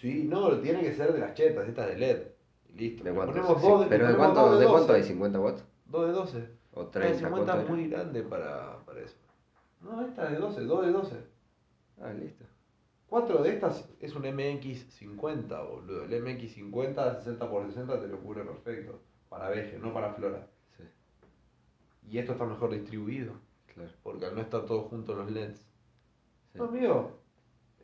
Sí, 0.00 0.22
no, 0.28 0.60
tiene 0.60 0.80
que 0.82 0.92
ser 0.94 1.12
de 1.12 1.18
las 1.18 1.34
chetas, 1.34 1.66
estas 1.68 1.88
de 1.88 1.96
LED. 1.98 2.33
Listo. 2.74 3.04
¿De 3.04 3.10
Le 3.10 3.16
cuánto? 3.16 3.32
ponemos 3.34 3.62
dos 3.62 3.80
de, 3.82 3.86
¿Pero 3.86 4.04
le 4.06 4.10
de 4.12 4.16
cuánto, 4.18 4.40
dos 4.50 4.60
de 4.60 4.66
cuánto 4.66 4.92
12. 4.92 4.94
hay? 5.12 5.16
¿50 5.16 5.40
watts? 5.42 5.64
Dos 5.86 6.06
de 6.06 6.12
12. 6.12 6.48
¿O 6.72 6.80
Esta 6.82 6.90
30? 7.00 7.12
de 7.12 7.18
50 7.18 7.44
¿Cuánto 7.52 7.62
es 7.62 7.70
muy 7.70 7.88
grande 7.88 8.22
para, 8.22 8.84
para 8.84 9.00
eso. 9.00 9.16
No, 9.80 10.04
esta 10.06 10.28
de 10.30 10.36
12, 10.38 10.60
dos 10.64 10.86
de 10.86 10.92
12. 10.92 11.16
Ah, 12.00 12.12
listo. 12.12 12.44
Cuatro 13.06 13.42
de 13.42 13.50
estas 13.54 13.88
es 14.00 14.14
un 14.16 14.22
MX50, 14.24 15.68
boludo. 15.68 16.04
El 16.04 16.24
MX50 16.24 17.16
60 17.18 17.50
por 17.50 17.66
60 17.66 18.00
te 18.00 18.08
lo 18.08 18.18
cubre 18.20 18.42
perfecto. 18.44 19.00
Para 19.28 19.50
veje, 19.50 19.78
no 19.78 19.92
para 19.92 20.14
flora. 20.14 20.48
Sí, 20.76 20.82
Y 22.10 22.18
esto 22.18 22.32
está 22.32 22.44
mejor 22.44 22.70
distribuido. 22.72 23.34
claro. 23.72 23.90
Porque 24.02 24.26
al 24.26 24.34
no 24.34 24.40
estar 24.40 24.64
todos 24.64 24.88
juntos 24.88 25.16
los 25.16 25.30
LEDs. 25.30 25.58
Sí. 26.52 26.58
No, 26.58 26.64
amigo. 26.64 27.20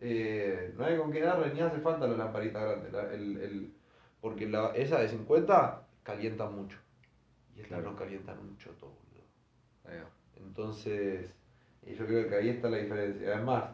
eh, 0.00 0.72
no 0.76 0.84
hay 0.84 0.96
con 0.98 1.12
qué 1.12 1.20
darle 1.20 1.52
ni 1.54 1.60
hace 1.60 1.78
falta 1.80 2.06
la 2.08 2.16
lamparita 2.16 2.60
grande. 2.60 2.90
la- 2.90 3.12
el, 3.12 3.36
el- 3.40 3.74
porque 4.20 4.46
la, 4.48 4.68
esa 4.74 5.00
de 5.00 5.08
50 5.08 5.86
calienta 6.02 6.48
mucho. 6.48 6.78
Y 7.56 7.60
estas 7.60 7.80
Claro. 7.80 7.92
no 7.92 7.96
calientan 7.96 8.38
un 8.38 8.56
choto, 8.58 8.86
boludo. 8.86 9.24
Entonces, 10.36 11.32
eh, 11.82 11.94
yo 11.98 12.06
creo 12.06 12.28
que 12.28 12.36
ahí 12.36 12.48
está 12.50 12.68
la 12.70 12.78
diferencia. 12.78 13.34
Además, 13.34 13.64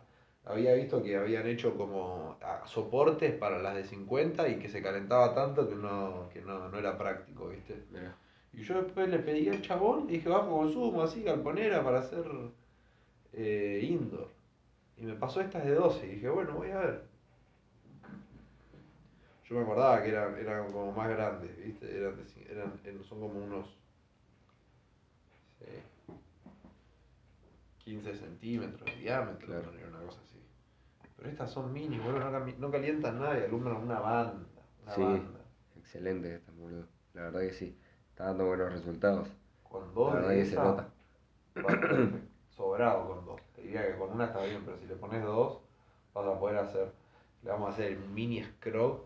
había 0.45 0.75
visto 0.75 1.03
que 1.03 1.17
habían 1.17 1.47
hecho 1.47 1.77
como 1.77 2.37
ah, 2.43 2.63
soportes 2.67 3.33
para 3.35 3.59
las 3.61 3.75
de 3.77 3.85
50 3.85 4.49
y 4.49 4.59
que 4.59 4.69
se 4.69 4.83
calentaba 4.83 5.35
tanto 5.35 5.69
que 5.69 5.75
no, 5.75 6.29
que 6.33 6.41
no, 6.43 6.69
no 6.69 6.79
era 6.79 6.97
práctico, 6.99 7.49
¿viste? 7.49 7.85
Y 8.53 8.63
yo 8.63 8.83
después 8.83 9.09
le 9.09 9.19
pedí 9.19 9.49
al 9.49 9.63
chabón, 9.63 10.07
dije 10.07 10.29
bajo 10.29 10.51
consumo, 10.57 11.03
así, 11.03 11.23
galponera 11.23 11.85
para 11.85 12.01
hacer 12.01 12.25
eh, 13.33 13.81
indoor. 13.83 14.29
Y 14.97 15.05
me 15.05 15.15
pasó 15.15 15.41
estas 15.41 15.65
de 15.65 15.75
12 15.75 16.07
y 16.07 16.11
dije, 16.17 16.29
bueno, 16.29 16.55
voy 16.55 16.71
a 16.71 16.79
ver. 16.79 17.03
Yo 19.49 19.55
me 19.57 19.63
acordaba 19.63 20.03
que 20.03 20.09
eran, 20.09 20.37
eran 20.37 20.73
como 20.73 20.93
más 20.93 21.09
grandes, 21.09 21.57
¿viste? 21.57 21.97
Eran, 21.97 22.15
eran, 22.51 22.81
eran- 22.85 23.05
son 23.05 23.21
como 23.21 23.39
unos 23.45 23.67
sí, 25.61 25.67
15 27.85 28.15
centímetros 28.17 28.85
de 28.85 28.97
diámetro, 28.97 29.47
Claro. 29.47 29.71
una 29.89 30.01
cosa 30.07 30.21
así. 30.23 30.43
Pero 31.17 31.31
estas 31.31 31.51
son 31.53 31.73
mini, 31.73 31.99
boludo, 31.99 32.29
no, 32.59 32.71
calientan 32.71 33.19
nada 33.21 33.39
y 33.39 33.45
alumbran 33.45 33.77
una 33.77 34.01
banda. 34.01 34.47
Una 34.83 34.93
Sí. 34.93 35.03
banda. 35.03 35.41
Excelente 35.79 36.35
esta, 36.35 36.53
boludo. 36.53 36.87
La 37.15 37.23
verdad 37.23 37.41
que 37.41 37.53
sí. 37.53 37.79
Está 38.11 38.25
dando 38.27 38.47
buenos 38.47 38.73
resultados. 38.73 39.29
Con 39.63 39.95
dos 39.95 40.15
La 40.15 40.21
verdad 40.21 40.35
que 40.35 40.45
se 40.47 40.57
nota. 40.57 40.89
sobrado 42.51 43.09
con 43.09 43.25
dos. 43.25 43.41
Te 43.55 43.63
diría 43.63 43.87
que 43.87 43.99
con 43.99 44.11
una 44.11 44.27
está 44.27 44.43
bien, 44.45 44.63
pero 44.65 44.77
si 44.79 44.87
le 44.87 44.97
pones 44.97 45.23
dos, 45.23 45.61
vas 46.13 46.27
a 46.27 46.39
poder 46.39 46.59
hacer. 46.59 46.93
Le 47.43 47.51
vamos 47.51 47.71
a 47.71 47.73
hacer 47.73 47.93
el 47.93 47.99
mini 47.99 48.43
scrog. 48.43 49.05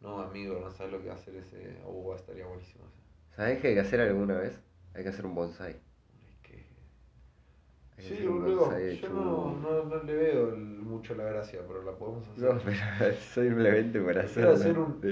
No, 0.00 0.18
amigo, 0.20 0.58
no 0.58 0.72
sabes 0.72 0.92
lo 0.92 1.00
que 1.00 1.06
va 1.08 1.14
a 1.14 1.16
hacer 1.16 1.36
ese. 1.36 1.80
Uh, 1.86 2.12
estaría 2.14 2.44
buenísimo 2.46 2.86
ese. 2.88 3.00
¿Sabés 3.34 3.58
qué 3.60 3.68
hay 3.68 3.74
que 3.74 3.80
hacer 3.80 4.00
alguna 4.00 4.38
vez? 4.38 4.60
Hay 4.94 5.02
que 5.02 5.08
hacer 5.08 5.26
un 5.26 5.34
bonsai. 5.34 5.82
Es 6.28 6.36
que. 6.42 6.64
Hay 7.96 8.04
que 8.04 8.10
Sí, 8.10 8.14
hacer 8.14 8.28
boludo. 8.28 8.84
Yo 9.00 9.10
no, 9.10 9.52
no, 9.60 9.84
no 9.84 10.02
le 10.02 10.14
veo 10.14 10.48
el- 10.54 10.56
mucho 10.80 11.14
la 11.14 11.24
gracia, 11.24 11.60
pero 11.66 11.82
la 11.82 11.96
podemos 11.96 12.26
hacer. 12.28 12.52
No, 12.52 12.58
pero 12.64 13.14
simplemente 13.34 14.00
para 14.00 14.22
Quiero 14.32 14.52
hacerlo. 14.52 14.54
hacer 14.54 14.78
un, 14.78 15.04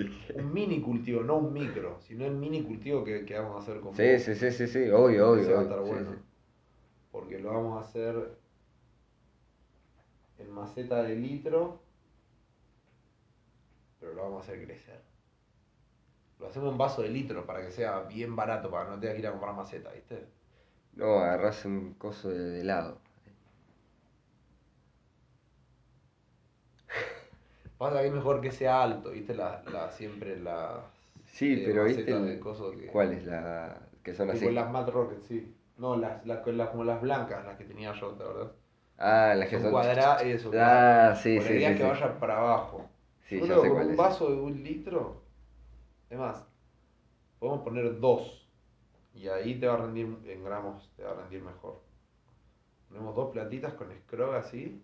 mini 0.53 0.81
cultivo, 0.81 1.23
no 1.23 1.37
un 1.39 1.53
micro, 1.53 2.01
sino 2.01 2.25
el 2.27 2.35
mini 2.35 2.63
cultivo 2.63 3.05
que, 3.05 3.25
que 3.25 3.39
vamos 3.39 3.57
a 3.57 3.59
hacer 3.63 3.81
con 3.81 3.95
Sí, 3.97 4.19
sí, 4.19 4.35
sí, 4.35 4.51
sí, 4.51 4.67
sí, 4.67 4.89
obvio, 4.91 5.31
obvio. 5.31 5.43
Ese 5.43 5.53
va 5.53 5.61
a 5.61 5.63
obvio, 5.63 5.65
estar 5.65 5.81
sí, 5.83 5.91
bueno. 5.91 6.11
sí. 6.15 6.15
Porque 7.11 7.39
lo 7.39 7.53
vamos 7.53 7.79
a 7.79 7.89
hacer 7.89 8.39
en 10.39 10.51
maceta 10.51 11.03
de 11.03 11.17
litro, 11.17 11.83
pero 14.01 14.15
lo 14.15 14.23
vamos 14.23 14.41
a 14.41 14.53
hacer 14.53 14.65
crecer. 14.65 15.01
Lo 16.39 16.47
hacemos 16.49 16.73
en 16.73 16.79
vaso 16.79 17.03
de 17.03 17.11
litro 17.11 17.45
para 17.45 17.61
que 17.61 17.71
sea 17.71 18.01
bien 18.01 18.35
barato, 18.35 18.71
para 18.71 18.87
que 18.87 18.91
no 18.93 18.99
tengas 18.99 19.15
que 19.17 19.21
ir 19.21 19.27
a 19.27 19.31
comprar 19.33 19.55
maceta, 19.55 19.93
¿viste? 19.93 20.27
No, 20.97 21.19
agarrás 21.21 21.65
un 21.65 21.95
coso 21.95 22.29
de, 22.29 22.61
helado. 22.61 23.01
Pasa 27.79 28.01
que 28.01 28.09
es 28.09 28.13
mejor 28.13 28.41
que 28.41 28.53
sea 28.53 28.83
alto, 28.83 29.11
¿viste? 29.11 29.35
La, 29.35 29.63
la, 29.73 29.91
siempre 29.91 30.39
las 30.39 30.85
Sí, 31.27 31.55
eh, 31.55 31.65
pero 31.67 31.85
viste 31.85 32.11
el- 32.11 32.41
que... 32.41 32.91
¿Cuál 32.93 33.13
es 33.13 33.25
la 33.27 33.79
que 34.03 34.15
son 34.15 34.31
Tipo 34.31 34.47
así? 34.47 34.55
las 34.55 34.71
Mad 34.71 34.89
Rockets, 34.91 35.27
sí. 35.27 35.55
No, 35.77 35.97
las, 35.97 36.25
las, 36.27 36.47
las- 36.47 36.69
como 36.71 36.85
las 36.85 37.01
blancas, 37.01 37.45
las 37.45 37.57
que 37.57 37.65
tenía 37.65 37.93
yo, 37.95 38.09
¿te 38.15 38.25
verdad? 38.25 38.53
Ah, 38.99 39.35
las 39.37 39.49
que 39.49 39.55
Son 39.55 39.63
son 39.63 39.71
cuadradas, 39.73 40.23
eso, 40.25 40.51
Ah, 40.55 41.15
sí, 41.23 41.41
sí, 41.41 41.49
sí, 41.49 41.65
es 41.65 41.77
que 41.77 41.85
sí. 41.85 41.89
vaya 41.91 42.19
para 42.19 42.39
abajo. 42.39 42.89
Sí, 43.29 43.39
con 43.41 43.51
un 43.51 43.91
es. 43.91 43.97
vaso 43.97 44.31
de 44.31 44.41
un 44.41 44.63
litro, 44.63 45.23
es 46.11 46.19
más, 46.19 46.47
podemos 47.39 47.63
poner 47.63 47.99
dos. 48.01 48.49
Y 49.15 49.29
ahí 49.29 49.59
te 49.59 49.67
va 49.67 49.75
a 49.75 49.79
rendir 49.79 50.07
en 50.27 50.45
gramos, 50.45 50.91
te 50.97 51.03
va 51.03 51.11
a 51.13 51.15
rendir 51.15 51.43
mejor. 51.43 51.81
Ponemos 52.89 53.15
dos 53.15 53.31
plantitas 53.33 53.75
con 53.75 53.89
scrog 53.93 54.35
así, 54.35 54.81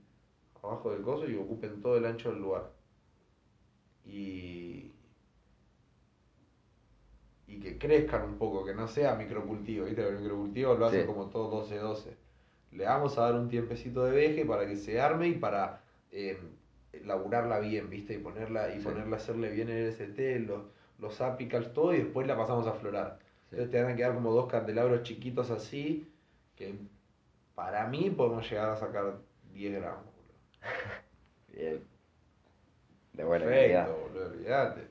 abajo 0.62 0.90
del 0.90 1.02
coso 1.02 1.28
y 1.28 1.36
ocupen 1.36 1.80
todo 1.80 1.96
el 1.96 2.04
ancho 2.06 2.30
del 2.30 2.40
lugar. 2.40 2.70
Y. 4.04 4.90
Y 7.46 7.60
que 7.60 7.78
crezcan 7.78 8.22
un 8.24 8.38
poco, 8.38 8.64
que 8.64 8.74
no 8.74 8.88
sea 8.88 9.14
microcultivo, 9.14 9.84
¿viste? 9.86 10.06
El 10.06 10.18
microcultivo 10.18 10.74
lo 10.74 10.86
hace 10.86 11.02
Sí. 11.02 11.06
como 11.06 11.26
todo 11.26 11.50
12-12. 11.50 12.16
Le 12.72 12.84
vamos 12.86 13.16
a 13.18 13.22
dar 13.22 13.34
un 13.36 13.48
tiempecito 13.48 14.04
de 14.04 14.10
veje 14.12 14.44
para 14.44 14.66
que 14.66 14.76
se 14.76 15.00
arme 15.00 15.28
y 15.28 15.34
para 15.34 15.82
eh, 16.10 16.38
laburarla 17.04 17.58
bien, 17.60 17.88
¿viste? 17.90 18.14
Y 18.14 18.18
ponerla, 18.18 18.70
y 18.74 18.78
Sí. 18.78 18.84
ponerla, 18.84 19.16
hacerle 19.16 19.50
bien 19.50 19.68
el 19.70 19.88
ST, 19.88 20.40
los, 20.40 20.62
los 20.98 21.20
apicals, 21.20 21.72
todo, 21.72 21.94
y 21.94 21.98
después 21.98 22.26
la 22.26 22.36
pasamos 22.36 22.66
a 22.66 22.72
florar. 22.74 23.18
Sí. 23.50 23.56
Entonces 23.56 23.70
te 23.70 23.82
van 23.82 23.92
a 23.92 23.96
quedar 23.96 24.14
como 24.14 24.32
dos 24.32 24.46
candelabros 24.50 25.02
chiquitos 25.02 25.50
así, 25.50 26.10
que 26.56 26.74
para 27.54 27.86
mí 27.88 28.10
podemos 28.10 28.48
llegar 28.50 28.70
a 28.70 28.76
sacar 28.76 29.18
10 29.52 29.74
gramos, 29.80 30.04
boludo. 30.04 30.34
Bien. 31.52 31.84
De 33.12 33.22
buena 33.24 33.44
Perfecto, 33.44 33.78
calidad. 33.78 33.96
boludo, 34.08 34.26
olvídate. 34.30 34.88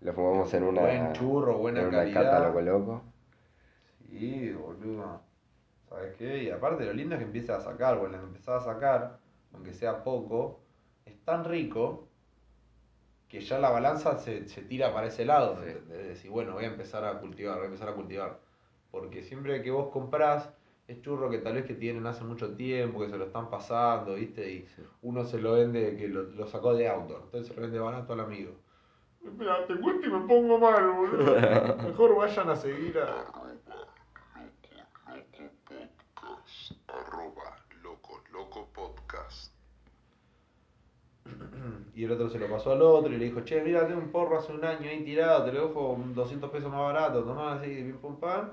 Lo 0.00 0.12
fumamos 0.12 0.54
en 0.54 0.62
una. 0.62 0.80
Buen 0.82 1.12
churro, 1.12 1.58
buena 1.58 1.80
en 1.80 1.86
una 1.88 1.98
calidad. 1.98 2.60
loco. 2.62 3.02
Sí, 4.08 4.52
boludo. 4.52 5.20
¿Sabes 5.88 6.14
qué? 6.16 6.44
Y 6.44 6.50
aparte 6.50 6.84
lo 6.84 6.92
lindo 6.92 7.14
es 7.14 7.18
que 7.20 7.24
empiece 7.24 7.50
a 7.52 7.60
sacar, 7.60 7.98
bueno, 7.98 8.16
empezás 8.18 8.62
a 8.62 8.74
sacar, 8.74 9.18
aunque 9.52 9.72
sea 9.72 10.04
poco, 10.04 10.60
es 11.08 11.24
tan 11.24 11.44
rico 11.44 12.08
que 13.28 13.40
ya 13.40 13.58
la 13.58 13.70
balanza 13.70 14.16
se, 14.18 14.48
se 14.48 14.62
tira 14.62 14.92
para 14.94 15.08
ese 15.08 15.24
lado, 15.24 15.56
¿me 15.56 15.64
Sí. 15.64 15.70
entendés? 15.72 15.98
De 15.98 16.08
decir, 16.08 16.30
bueno, 16.30 16.52
voy 16.54 16.64
a 16.64 16.68
empezar 16.68 17.04
a 17.04 17.18
cultivar, 17.20 17.56
voy 17.56 17.64
a 17.64 17.66
empezar 17.66 17.88
a 17.90 17.94
cultivar. 17.94 18.38
Porque 18.90 19.22
siempre 19.22 19.60
que 19.62 19.70
vos 19.70 19.90
comprás, 19.92 20.48
es 20.86 21.02
churro 21.02 21.28
que 21.28 21.38
tal 21.38 21.54
vez 21.54 21.66
que 21.66 21.74
tienen 21.74 22.06
hace 22.06 22.24
mucho 22.24 22.54
tiempo, 22.54 23.00
que 23.00 23.10
se 23.10 23.18
lo 23.18 23.26
están 23.26 23.50
pasando, 23.50 24.14
¿viste? 24.14 24.50
Y 24.50 24.60
Sí. 24.74 24.82
uno 25.02 25.24
se 25.24 25.38
lo 25.38 25.52
vende, 25.52 25.96
que 25.98 26.08
lo, 26.08 26.22
lo 26.22 26.46
sacó 26.46 26.72
de 26.74 26.88
outdoor, 26.88 27.22
entonces 27.24 27.48
se 27.48 27.54
lo 27.54 27.60
vende 27.62 27.78
barato 27.78 28.14
al 28.14 28.20
amigo. 28.20 28.52
Mira, 29.20 29.66
te 29.66 29.76
cuento 29.78 30.06
y 30.06 30.10
me 30.10 30.20
pongo 30.26 30.58
mal, 30.58 30.90
boludo. 30.90 31.34
Mejor 31.84 32.16
vayan 32.16 32.48
a 32.48 32.56
seguir 32.56 32.96
a... 32.98 33.26
Arroba 36.88 37.56
loco 37.82 38.22
loco 38.32 38.68
podcast. 38.72 39.52
Y 41.98 42.04
el 42.04 42.12
otro 42.12 42.28
se 42.30 42.38
lo 42.38 42.48
pasó 42.48 42.70
al 42.70 42.80
otro 42.82 43.12
y 43.12 43.16
le 43.18 43.24
dijo, 43.24 43.40
che, 43.40 43.60
mira, 43.60 43.84
tengo 43.84 43.98
un 44.00 44.12
porro 44.12 44.38
hace 44.38 44.52
un 44.52 44.64
año 44.64 44.88
ahí 44.88 45.02
tirado, 45.02 45.44
te 45.44 45.50
lo 45.52 45.66
dejo 45.66 45.94
un 45.94 46.14
200 46.14 46.48
pesos 46.48 46.70
más 46.70 46.80
barato, 46.80 47.24
tomás 47.24 47.58
así, 47.60 47.74
pim 47.74 47.96
pum 47.98 48.20
pam. 48.20 48.52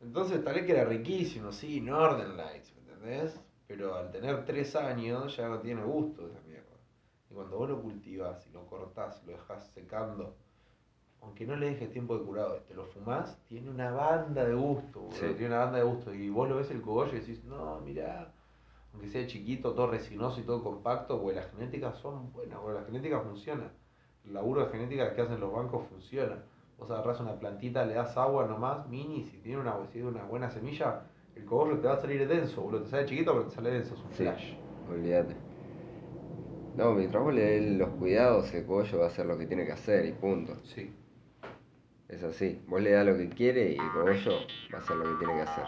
Entonces 0.00 0.44
tal 0.44 0.54
vez 0.54 0.64
que 0.64 0.72
era 0.72 0.84
riquísimo, 0.84 1.50
sí, 1.50 1.80
Northern 1.80 2.36
Lights, 2.36 2.72
¿me 2.76 2.92
entendés? 2.92 3.40
Pero 3.66 3.96
al 3.96 4.12
tener 4.12 4.44
3 4.44 4.76
años 4.76 5.36
ya 5.36 5.48
no 5.48 5.58
tiene 5.58 5.82
gusto 5.82 6.28
esa 6.28 6.40
mierda. 6.46 6.76
Y 7.28 7.34
cuando 7.34 7.58
vos 7.58 7.68
lo 7.68 7.82
cultivás 7.82 8.46
y 8.46 8.50
lo 8.52 8.64
cortás 8.66 9.20
y 9.24 9.26
lo 9.26 9.32
dejás 9.32 9.66
secando, 9.74 10.36
aunque 11.20 11.46
no 11.48 11.56
le 11.56 11.70
dejes 11.70 11.90
tiempo 11.90 12.16
de 12.16 12.24
curado, 12.24 12.60
te 12.68 12.74
lo 12.74 12.84
fumás, 12.84 13.36
tiene 13.48 13.70
una 13.70 13.90
banda 13.90 14.44
de 14.44 14.54
gusto, 14.54 15.08
Sí. 15.10 15.26
tiene 15.36 15.46
una 15.48 15.64
banda 15.64 15.78
de 15.78 15.84
gusto. 15.84 16.14
Y 16.14 16.30
vos 16.30 16.48
lo 16.48 16.54
ves 16.58 16.70
el 16.70 16.80
cogollo 16.80 17.10
y 17.16 17.18
decís, 17.18 17.42
no, 17.42 17.80
mirá, 17.80 18.32
aunque 18.98 19.12
sea 19.12 19.24
chiquito, 19.28 19.74
todo 19.74 19.92
resinoso 19.92 20.40
y 20.40 20.42
todo 20.42 20.60
compacto, 20.60 21.22
pues 21.22 21.36
las 21.36 21.48
genéticas 21.52 21.96
son 21.98 22.32
buenas, 22.32 22.58
porque 22.58 22.80
la 22.80 22.84
genética 22.84 23.20
funciona. 23.20 23.70
El 24.24 24.34
laburo 24.34 24.64
de 24.64 24.72
genética 24.72 25.14
que 25.14 25.20
hacen 25.20 25.38
los 25.38 25.52
bancos 25.52 25.86
funciona. 25.88 26.42
Vos 26.76 26.90
agarrás 26.90 27.20
una 27.20 27.38
plantita, 27.38 27.86
le 27.86 27.94
das 27.94 28.16
agua 28.16 28.48
nomás, 28.48 28.88
mini, 28.88 29.24
si 29.24 29.36
tiene 29.38 29.60
una, 29.60 29.76
si 29.86 29.92
tiene 29.92 30.08
una 30.08 30.24
buena 30.24 30.50
semilla, 30.50 31.02
el 31.36 31.44
cogollo 31.44 31.78
te 31.78 31.86
va 31.86 31.94
a 31.94 32.00
salir 32.00 32.26
denso, 32.26 32.60
boludo. 32.60 32.82
Te 32.82 32.88
sale 32.90 33.06
chiquito, 33.06 33.32
pero 33.34 33.44
te 33.44 33.54
sale 33.54 33.70
denso, 33.70 33.94
es 33.94 34.00
un 34.02 34.10
Sí. 34.10 34.22
flash. 34.24 34.54
Olvídate. 34.90 35.36
No, 36.74 36.92
mientras 36.92 37.22
vos 37.22 37.32
le 37.32 37.42
des 37.44 37.78
los 37.78 37.90
cuidados, 37.90 38.52
el 38.52 38.66
cogollo 38.66 38.98
va 38.98 39.04
a 39.04 39.08
hacer 39.08 39.26
lo 39.26 39.38
que 39.38 39.46
tiene 39.46 39.64
que 39.64 39.72
hacer 39.72 40.06
y 40.06 40.12
punto. 40.12 40.56
Sí. 40.64 40.92
Es 42.08 42.24
así. 42.24 42.60
Vos 42.66 42.80
le 42.82 42.90
das 42.90 43.06
lo 43.06 43.16
que 43.16 43.28
quiere 43.28 43.70
y 43.74 43.76
el 43.78 43.90
cogollo 43.92 44.32
va 44.74 44.78
a 44.78 44.80
hacer 44.80 44.96
lo 44.96 45.04
que 45.04 45.24
tiene 45.24 45.34
que 45.34 45.42
hacer. 45.42 45.64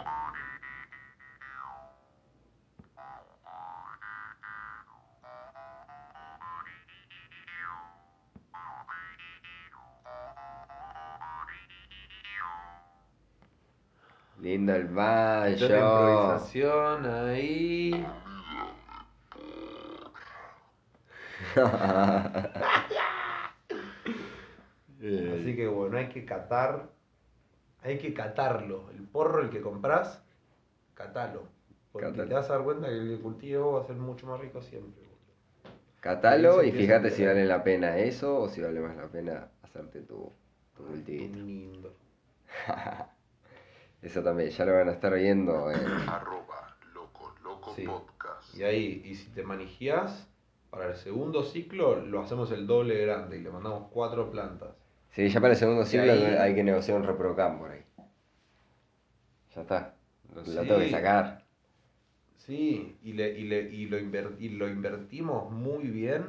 Lindo 14.41 14.73
el 14.75 14.87
banjo. 14.87 15.65
improvisación 15.65 17.05
ahí. 17.05 17.91
Así 24.99 25.55
que 25.55 25.67
bueno, 25.67 25.97
hay 25.97 26.09
que 26.09 26.25
catar. 26.25 26.89
Hay 27.83 27.97
que 27.97 28.13
catarlo. 28.13 28.89
El 28.91 29.03
porro, 29.07 29.41
el 29.41 29.49
que 29.49 29.61
compras, 29.61 30.23
catalo. 30.93 31.43
Porque 31.91 32.07
Catalo. 32.09 32.27
te 32.29 32.33
vas 32.35 32.49
a 32.49 32.53
dar 32.53 32.63
cuenta 32.63 32.87
que 32.87 32.93
el 32.97 33.09
que 33.17 33.21
cultivo 33.23 33.73
va 33.73 33.81
a 33.81 33.83
ser 33.87 33.95
mucho 33.95 34.27
más 34.27 34.39
rico 34.39 34.61
siempre. 34.61 35.03
Catalo 35.99 36.63
y 36.63 36.71
fíjate 36.71 37.09
si 37.11 37.25
vale 37.25 37.45
la 37.45 37.63
pena 37.63 37.97
eso 37.97 38.39
o 38.41 38.49
si 38.49 38.61
vale 38.61 38.79
más 38.79 38.95
la 38.97 39.07
pena 39.07 39.49
hacerte 39.63 40.01
tu, 40.01 40.31
tu 40.75 40.83
cultivito. 40.85 41.37
Lindo. 41.39 41.93
Eso 44.01 44.23
también, 44.23 44.49
ya 44.49 44.65
lo 44.65 44.73
van 44.73 44.89
a 44.89 44.93
estar 44.93 45.13
viendo 45.13 45.69
en... 45.71 45.77
Arroba 46.09 46.75
loco 46.93 47.33
loco 47.43 47.73
Sí. 47.75 47.85
podcast. 47.85 48.55
Y 48.57 48.63
ahí, 48.63 49.01
y 49.05 49.15
si 49.15 49.29
te 49.29 49.43
manijás, 49.43 50.27
para 50.69 50.87
el 50.87 50.95
segundo 50.95 51.43
ciclo 51.43 51.97
lo 51.97 52.21
hacemos 52.21 52.51
el 52.51 52.65
doble 52.65 52.99
grande 53.05 53.37
y 53.37 53.41
le 53.41 53.51
mandamos 53.51 53.89
cuatro 53.91 54.31
plantas. 54.31 54.69
Sí, 55.11 55.27
ya 55.29 55.39
para 55.41 55.53
el 55.53 55.59
segundo 55.59 55.85
ciclo 55.85 56.11
ahí- 56.13 56.23
hay 56.23 56.55
que 56.55 56.63
negociar 56.63 56.97
un 56.97 57.05
reprocam 57.05 57.59
por 57.59 57.71
ahí. 57.71 57.83
Ya 59.55 59.61
está. 59.61 59.93
Lo, 60.33 60.41
lo 60.41 60.61
tengo 60.61 60.77
que 60.79 60.85
Sí. 60.85 60.91
sacar. 60.91 61.43
Sí, 62.37 62.97
y, 63.03 63.13
le, 63.13 63.37
y, 63.37 63.43
le, 63.43 63.61
y, 63.69 63.85
lo 63.85 63.99
inver- 63.99 64.35
y 64.39 64.49
lo 64.49 64.67
invertimos 64.67 65.51
muy 65.51 65.83
bien 65.89 66.21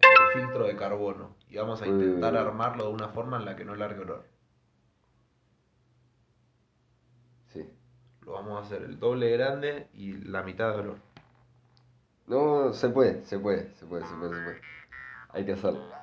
en 0.00 0.10
el 0.38 0.40
filtro 0.42 0.64
de 0.66 0.76
carbono. 0.76 1.34
Y 1.50 1.56
vamos 1.56 1.82
a 1.82 1.86
intentar 1.88 2.36
armarlo 2.36 2.84
de 2.86 2.92
una 2.92 3.08
forma 3.08 3.38
en 3.38 3.46
la 3.46 3.56
que 3.56 3.64
no 3.64 3.74
largue 3.74 4.02
olor. 4.02 4.24
Sí. 7.48 7.64
Lo 8.26 8.32
vamos 8.32 8.58
a 8.58 8.66
hacer 8.66 8.82
el 8.82 8.98
doble 8.98 9.30
grande 9.30 9.86
y 9.94 10.12
la 10.12 10.42
mitad 10.42 10.72
de 10.72 10.80
olor. 10.80 10.98
No, 12.26 12.72
se 12.72 12.88
puede, 12.88 13.24
se 13.24 13.38
puede, 13.38 13.72
se 13.76 13.86
puede, 13.86 14.04
se 14.04 14.14
puede, 14.16 14.34
se 14.34 14.42
puede. 14.42 14.60
Hay 15.28 15.46
que 15.46 15.52
hacerlo. 15.52 15.96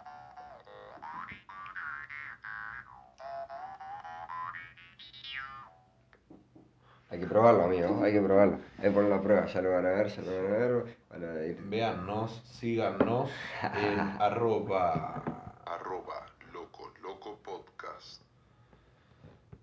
Hay 7.10 7.20
que 7.20 7.28
probarlo, 7.28 7.66
amigo, 7.66 8.02
hay 8.04 8.14
que 8.14 8.22
probarlo. 8.22 8.60
Hay 8.78 8.84
que 8.86 8.92
ponerlo 8.92 9.16
a 9.16 9.22
prueba, 9.22 9.46
ya 9.46 9.62
lo 9.62 9.72
van 9.72 9.86
a 9.86 9.90
ver, 9.90 10.08
ya 10.08 10.22
lo 10.22 10.44
van 10.44 10.46
a 10.46 10.58
ver. 10.58 10.98
Van 11.10 11.24
a 11.26 11.46
ir. 11.46 11.62
Véannos, 11.64 12.42
síganos 12.46 13.30
en 13.62 14.00
arroba 14.20 15.22
Arroba 15.66 16.26
loco 16.54 16.92
loco 17.02 17.38
podcast. 17.44 18.24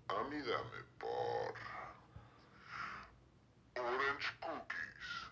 A 0.07 0.23
mí 0.29 0.37
dame 0.37 0.83
por 0.99 1.71
Orange 3.83 4.29
Cookies. 4.39 5.31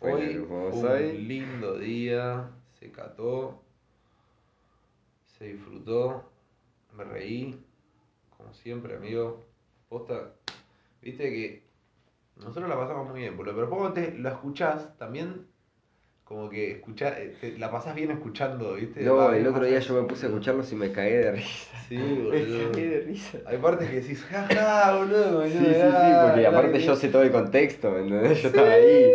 Fue 0.00 0.12
Hoy 0.12 0.36
hoy. 0.72 1.10
un 1.16 1.28
lindo 1.28 1.78
día, 1.78 2.50
se 2.78 2.90
cató, 2.92 3.62
se 5.38 5.46
disfrutó, 5.52 6.24
me 6.96 7.04
reí, 7.04 7.58
como 8.36 8.52
siempre, 8.54 8.96
amigo. 8.96 9.44
Posta, 9.88 10.32
viste 11.02 11.24
que 11.30 11.62
nosotros 12.36 12.68
la 12.68 12.76
pasamos 12.78 13.08
muy 13.10 13.20
bien, 13.20 13.36
boludo, 13.36 13.54
pero 13.54 13.70
cuando 13.70 13.92
te 13.92 14.12
lo 14.12 14.28
escuchás, 14.28 14.96
también 14.98 15.46
como 16.24 16.50
que 16.50 16.72
escuchá, 16.72 17.18
eh, 17.18 17.34
te- 17.40 17.56
la 17.58 17.70
pasás 17.70 17.94
bien 17.94 18.10
escuchando, 18.10 18.74
viste. 18.74 19.02
No, 19.02 19.16
Va, 19.16 19.34
el 19.36 19.44
me 19.44 19.48
otro 19.48 19.64
día 19.64 19.78
yo 19.80 19.94
me 19.94 20.06
puse 20.06 20.26
a 20.26 20.28
boludo. 20.28 20.38
escucharlos 20.40 20.72
y 20.72 20.76
me 20.76 20.92
cagué 20.92 21.16
de 21.18 21.32
risa. 21.32 21.78
Sí, 21.88 21.96
Me 21.98 22.24
boludo. 22.24 22.70
cagué 22.72 22.88
de 22.88 23.00
risa. 23.00 23.38
Hay 23.46 23.56
partes 23.58 23.88
que 23.88 24.00
decís, 24.02 24.22
jaja, 24.24 24.94
boludo. 24.96 25.32
como 25.32 25.46
Sí, 25.46 25.52
sí, 25.58 25.64
sí, 25.64 25.76
"Ah, 25.80 26.20
porque 26.26 26.42
la 26.42 26.48
aparte 26.50 26.80
yo 26.80 26.96
sé 26.96 27.08
todo 27.08 27.22
el 27.22 27.32
contexto, 27.32 27.90
¿me 27.92 28.00
entendés? 28.00 28.42
Yo 28.42 28.48
estaba 28.48 28.72
ahí 28.74 29.14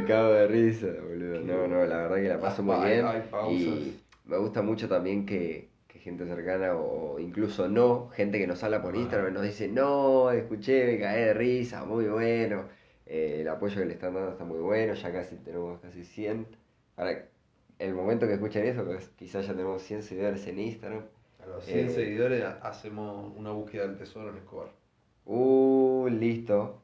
me 0.00 0.06
cago 0.06 0.32
de 0.32 0.46
risa, 0.46 0.86
boludo. 0.86 1.40
No, 1.40 1.66
no, 1.68 1.84
la 1.86 1.96
verdad 1.98 2.16
que 2.16 2.28
la 2.28 2.40
paso 2.40 2.62
muy 2.62 2.76
bien. 2.86 3.06
Y 3.50 4.00
me 4.24 4.38
gusta 4.38 4.62
mucho 4.62 4.88
también 4.88 5.26
que, 5.26 5.68
que 5.88 5.98
gente 5.98 6.26
cercana 6.26 6.74
o 6.76 7.18
incluso 7.18 7.68
no, 7.68 8.08
gente 8.10 8.38
que 8.38 8.46
nos 8.46 8.62
habla 8.62 8.82
por. 8.82 8.96
Instagram 8.96 9.32
nos 9.32 9.42
dice, 9.42 9.68
no, 9.68 10.30
escuché, 10.30 10.86
me 10.86 10.98
cagué 10.98 11.26
de 11.26 11.34
risa, 11.34 11.84
muy 11.84 12.06
bueno. 12.06 12.64
Eh, 13.06 13.38
el 13.40 13.48
apoyo 13.48 13.80
que 13.80 13.86
le 13.86 13.94
están 13.94 14.14
dando 14.14 14.30
está 14.30 14.44
muy 14.44 14.60
bueno, 14.60 14.94
ya 14.94 15.12
casi 15.12 15.36
tenemos 15.36 15.80
casi 15.80 16.04
100. 16.04 16.46
Ahora, 16.96 17.26
el 17.78 17.94
momento 17.94 18.26
que 18.26 18.34
escuchen 18.34 18.64
eso, 18.66 18.84
pues, 18.84 19.08
quizás 19.16 19.46
ya 19.46 19.52
tenemos 19.52 19.82
100 19.82 20.02
seguidores 20.02 20.46
en 20.46 20.60
Instagram. 20.60 21.02
A 21.42 21.46
los 21.46 21.64
100 21.64 21.86
Eh, 21.86 21.90
seguidores 21.90 22.44
hacemos 22.62 23.32
una 23.36 23.50
búsqueda 23.50 23.86
del 23.86 23.96
tesoro 23.96 24.30
en 24.30 24.36
Escobar. 24.36 24.68
Uh, 25.24 26.08
listo. 26.08 26.79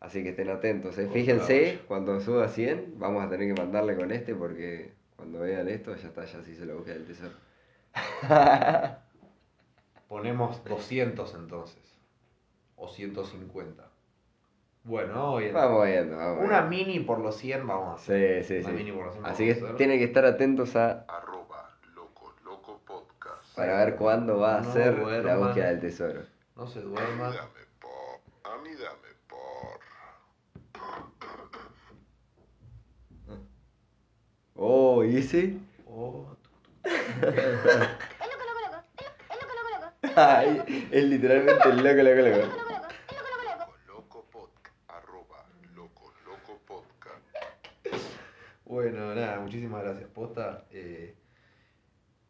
Así 0.00 0.22
que 0.22 0.30
estén 0.30 0.50
atentos, 0.50 0.96
¿eh? 0.98 1.08
Fíjense, 1.12 1.74
la 1.80 1.86
cuando 1.88 2.20
suba 2.20 2.48
100, 2.48 2.94
vamos 2.98 3.24
a 3.24 3.30
tener 3.30 3.52
que 3.54 3.60
mandarle 3.60 3.96
con 3.96 4.12
este 4.12 4.34
porque 4.34 4.92
cuando 5.16 5.40
vean 5.40 5.68
esto 5.68 5.94
ya 5.96 6.08
está, 6.08 6.24
ya 6.24 6.42
se 6.42 6.50
hizo 6.52 6.64
la 6.66 6.74
búsqueda 6.74 6.94
del 6.94 7.06
tesoro. 7.06 7.32
Ponemos 10.08 10.62
200 10.64 11.34
entonces. 11.34 11.82
O 12.76 12.88
150. 12.88 13.88
Bueno, 14.84 15.14
vamos 15.14 15.40
bien. 15.40 15.54
vamos 15.54 15.86
viendo, 15.86 16.16
vamos 16.16 16.44
Una 16.44 16.60
viendo. 16.60 16.92
mini 16.92 17.04
por 17.04 17.18
los 17.18 17.36
100 17.38 17.66
vamos 17.66 17.88
a 17.88 17.94
hacer. 17.94 18.44
Sí, 18.44 18.54
sí, 18.60 18.60
Una 18.60 18.68
sí. 18.68 18.84
mini 18.84 18.92
por 18.92 19.06
los 19.06 19.14
100 19.14 19.26
Así 19.26 19.44
que 19.46 19.52
hacer. 19.52 19.76
tienen 19.76 19.98
que 19.98 20.04
estar 20.04 20.24
atentos 20.26 20.76
a 20.76 21.04
Arroba 21.08 21.76
loco 21.94 22.34
loco 22.44 22.80
podcast. 22.86 23.56
para 23.56 23.84
ver 23.84 23.96
cuándo 23.96 24.38
va 24.38 24.58
a 24.58 24.60
No 24.60 24.72
ser 24.72 24.98
la 24.98 25.02
duerman. 25.04 25.40
búsqueda 25.40 25.66
del 25.70 25.80
tesoro. 25.80 26.20
No 26.54 26.66
se 26.68 26.78
A 26.78 26.82
mí 26.82 26.88
duerman. 26.90 27.32
dame 27.32 27.60
por. 27.80 28.52
A 28.52 28.56
mí 28.62 28.70
dame 28.74 29.08
por. 29.26 29.80
Oh, 34.58 34.95
¿y 34.95 34.95
ese? 35.14 35.56
Oh, 35.88 36.26
Ay, 40.14 40.88
es 40.90 41.04
literalmente 41.04 41.68
el 41.68 41.76
loco, 41.76 42.02
loco, 42.02 42.42
loco. 42.46 43.56
Bueno, 48.64 49.14
nada, 49.14 49.38
muchísimas 49.40 49.82
gracias, 49.82 50.08
Posta. 50.10 50.64
Eh, 50.70 51.14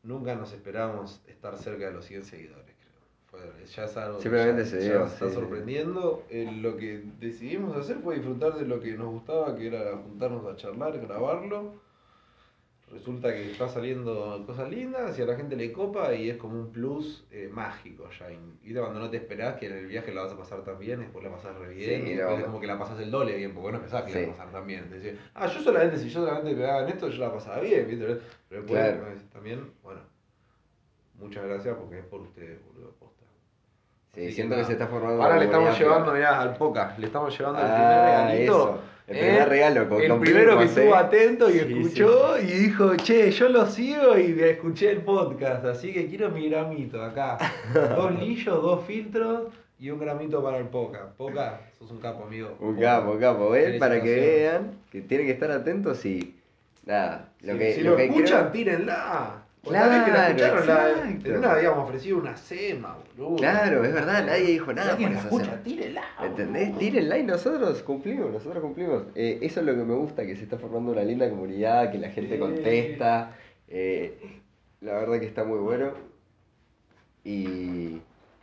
nunca 0.03 0.35
nos 0.35 0.53
esperamos 0.53 1.21
estar 1.27 1.57
cerca 1.57 1.87
de 1.87 1.93
los 1.93 2.05
100 2.05 2.25
seguidores, 2.25 2.65
creo. 2.77 2.87
Fue- 3.27 3.65
ya 3.67 3.85
es 3.85 3.97
algo 3.97 4.19
que 4.19 4.23
Simplemente 4.25 4.65
ya- 4.65 4.71
se 4.71 4.81
ya 4.81 4.91
dio, 4.91 4.99
nos 5.01 5.12
está 5.15 5.29
sí, 5.29 5.35
sorprendiendo. 5.35 6.25
Eh, 6.29 6.51
lo 6.61 6.77
que 6.77 7.03
decidimos 7.19 7.77
hacer 7.77 7.99
fue 7.99 8.17
disfrutar 8.17 8.55
de 8.55 8.67
lo 8.67 8.81
que 8.81 8.93
nos 8.93 9.09
gustaba, 9.09 9.57
que 9.57 9.67
era 9.69 9.97
juntarnos 9.97 10.47
a 10.47 10.57
charlar, 10.57 10.99
grabarlo. 11.01 11.86
Resulta 12.89 13.32
que 13.34 13.51
está 13.51 13.68
saliendo 13.68 14.45
cosas 14.47 14.70
lindas 14.70 15.18
y 15.18 15.22
a 15.22 15.26
la 15.26 15.34
gente 15.34 15.57
le 15.57 15.72
copa 15.72 16.14
y 16.14 16.30
es 16.30 16.37
como 16.37 16.55
un 16.57 16.70
plus 16.70 17.26
eh, 17.32 17.51
mágico 17.53 18.09
ya. 18.16 18.26
Y 18.30 18.72
cuando 18.74 19.01
no 19.01 19.11
te 19.11 19.16
esperás 19.16 19.57
que 19.59 19.66
en 19.66 19.72
el 19.72 19.87
viaje 19.87 20.14
la 20.14 20.22
vas 20.22 20.32
a 20.32 20.37
pasar 20.39 20.62
tan 20.62 20.78
bien, 20.78 21.01
después 21.01 21.24
la 21.24 21.32
pasás 21.32 21.57
re 21.59 21.74
bien, 21.74 22.05
Sí, 22.05 22.12
y 22.12 22.14
después 22.14 22.34
no. 22.37 22.39
es 22.39 22.45
como 22.45 22.61
que 22.61 22.68
la 22.68 22.78
pasás 22.78 23.01
el 23.01 23.11
doble 23.11 23.37
bien, 23.37 23.53
porque 23.53 23.72
no 23.72 23.80
pensás 23.80 24.05
que 24.05 24.12
la 24.12 24.20
Sí. 24.20 24.26
vas 24.26 24.34
a 24.34 24.37
pasar 24.39 24.53
tan 24.53 24.66
bien. 24.68 24.89
Te 24.89 25.01
decís, 25.01 25.18
ah, 25.34 25.47
yo 25.49 25.61
solamente, 25.62 25.99
si 25.99 26.09
yo 26.09 26.20
solamente 26.24 26.55
me 26.55 26.64
hagan 26.64 26.89
esto, 26.89 27.09
yo 27.09 27.18
la 27.24 27.32
pasaba 27.32 27.59
bien, 27.61 27.89
¿viste? 27.89 28.05
Pero 28.49 28.62
después 28.62 28.80
Claro. 28.80 29.05
también, 29.32 29.72
bueno, 29.82 30.01
muchas 31.18 31.45
gracias 31.45 31.76
porque 31.76 31.99
es 31.99 32.05
por 32.05 32.20
ustedes, 32.20 32.64
boludo, 32.66 32.93
posta. 33.01 33.24
Sí, 34.14 34.26
Así 34.26 34.32
siento 34.32 34.55
que, 34.57 34.64
se 34.64 34.72
está 34.72 34.87
formando 34.87 35.22
Ahora 35.24 35.39
le 35.39 35.47
estamos 35.47 35.76
llevando, 35.76 36.12
mirá, 36.12 36.41
al 36.41 36.57
Poca, 36.57 36.95
le 36.99 37.07
estamos 37.07 37.37
llevando 37.37 37.61
el 37.62 37.66
primer 37.72 37.99
Ah, 37.99 38.05
regalito. 38.28 38.53
eso. 38.53 38.80
El 39.09 39.19
primer 39.19 39.49
regalo 39.49 39.89
con 39.89 40.03
El 40.03 40.19
primero 40.19 40.59
que 40.59 40.65
estuvo 40.65 40.95
¿eh? 40.95 40.99
atento 40.99 41.49
y 41.49 41.53
Sí, 41.53 41.59
escuchó 41.61 42.39
y 42.41 42.47
dijo, 42.47 42.97
che, 42.97 43.31
yo 43.31 43.49
lo 43.49 43.67
sigo 43.67 44.19
y 44.19 44.41
escuché 44.41 44.91
el 44.91 45.03
podcast, 45.03 45.65
así 45.65 45.93
que 45.93 46.07
quiero 46.09 46.31
mi 46.31 46.49
gramito 46.49 47.01
acá. 47.03 47.39
dos 47.97 48.19
lillos, 48.19 48.61
dos 48.61 48.85
filtros 48.85 49.45
y 49.79 49.91
un 49.91 50.01
gramito 50.01 50.43
para 50.43 50.59
el 50.59 50.65
Poca. 50.65 51.13
Poca, 51.17 51.61
sos 51.79 51.91
un 51.93 51.99
capo, 52.01 52.25
amigo. 52.25 52.57
Un 52.59 52.75
Poca. 52.75 52.87
capo, 52.99 53.13
un 53.13 53.21
capo, 53.21 53.51
¿ven? 53.51 53.79
Para 53.79 54.03
que 54.03 54.15
vean 54.17 54.73
que 54.91 55.03
tienen 55.03 55.27
que 55.27 55.33
estar 55.35 55.51
atentos 55.53 56.05
y. 56.05 56.35
Nada, 56.85 57.29
lo 57.43 57.53
si 57.53 57.59
que. 57.59 57.75
si 57.75 57.81
lo 57.83 57.91
lo, 57.93 57.97
que 57.97 58.05
escuchan, 58.07 58.41
creo- 58.41 58.53
tírenla. 58.53 59.43
Claro, 59.69 59.91
también 59.91 60.05
que 60.05 60.11
la 60.12 60.27
escucharon, 60.29 60.67
la- 60.67 60.89
exacto. 60.91 61.29
en 61.29 61.37
una 61.39 61.53
habíamos 61.53 61.79
ofrecido 61.85 62.19
una 62.19 62.37
sema, 62.37 62.97
boludo. 63.17 63.37
Claro, 63.37 63.85
es 63.85 63.93
verdad, 63.93 64.25
nadie 64.27 64.47
dijo 64.47 64.73
nada 64.73 64.93
por 64.93 65.01
la 65.03 65.11
esa 65.11 65.21
escucha, 65.21 65.45
sema. 65.47 65.62
tírenla. 65.62 66.03
¿Me 66.21 66.27
entendés? 66.27 66.79
Tírenla 66.79 67.19
y 67.19 67.23
nosotros 67.25 67.83
cumplimos, 67.83 68.31
nosotros 68.33 68.62
cumplimos. 68.62 69.03
Eh, 69.14 69.39
eso 69.43 69.61
es 69.61 69.67
lo 69.67 69.75
que 69.75 69.83
me 69.85 69.95
gusta, 69.95 70.25
que 70.27 70.37
se 70.37 70.45
está 70.45 70.59
formando 70.59 70.93
una 70.93 71.03
linda 71.03 71.29
comunidad, 71.29 71.91
que 71.91 71.99
la 71.99 72.11
gente 72.11 72.35
Sí. 72.35 72.41
contesta. 72.41 73.37
eh, 73.69 74.41
la 74.81 74.93
verdad 74.93 75.19
que 75.19 75.27
está 75.27 75.43
muy 75.43 75.59
bueno. 75.59 75.91
Y 77.25 78.01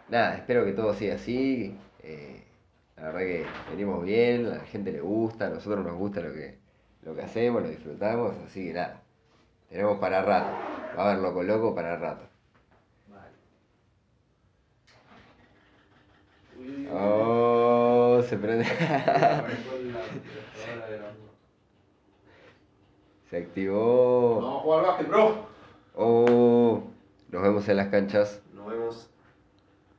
nada, 0.09 0.35
espero 0.35 0.65
que 0.65 0.73
todo 0.73 0.93
siga 0.93 1.15
así. 1.15 1.75
eh, 2.05 2.43
la 2.97 3.03
verdad 3.03 3.19
que 3.21 3.45
venimos 3.71 4.03
bien, 4.03 4.45
a 4.47 4.49
la 4.55 4.59
gente 4.65 4.91
le 4.91 4.99
gusta, 5.01 5.47
a 5.47 5.49
nosotros 5.49 5.85
nos 5.85 5.95
gusta 5.97 6.19
lo 6.21 6.33
que, 6.33 6.57
lo 7.03 7.15
que 7.15 7.21
hacemos, 7.21 7.63
lo 7.63 7.69
disfrutamos, 7.69 8.33
así 8.45 8.67
que 8.67 8.73
nada. 8.73 9.01
Tenemos 9.69 9.97
para 9.99 10.21
rato. 10.21 10.72
Va 10.97 11.03
a 11.03 11.11
haber 11.11 11.23
loco 11.23 11.43
loco 11.43 11.75
para 11.75 11.97
rato. 11.97 12.25
Oh, 16.91 18.21
se 18.27 18.37
prende. 18.37 18.65
Se 23.29 23.37
activó. 23.37 24.35
Vamos 24.41 24.59
a 24.59 24.59
jugar 24.61 24.79
al 24.79 24.85
básquet, 24.85 25.07
bro. 25.07 25.35
Oh, 25.95 26.83
nos 27.29 27.41
vemos 27.41 27.67
en 27.67 27.77
las 27.77 27.87
canchas. 27.87 28.43
Nos 28.53 28.67
vemos 28.67 29.09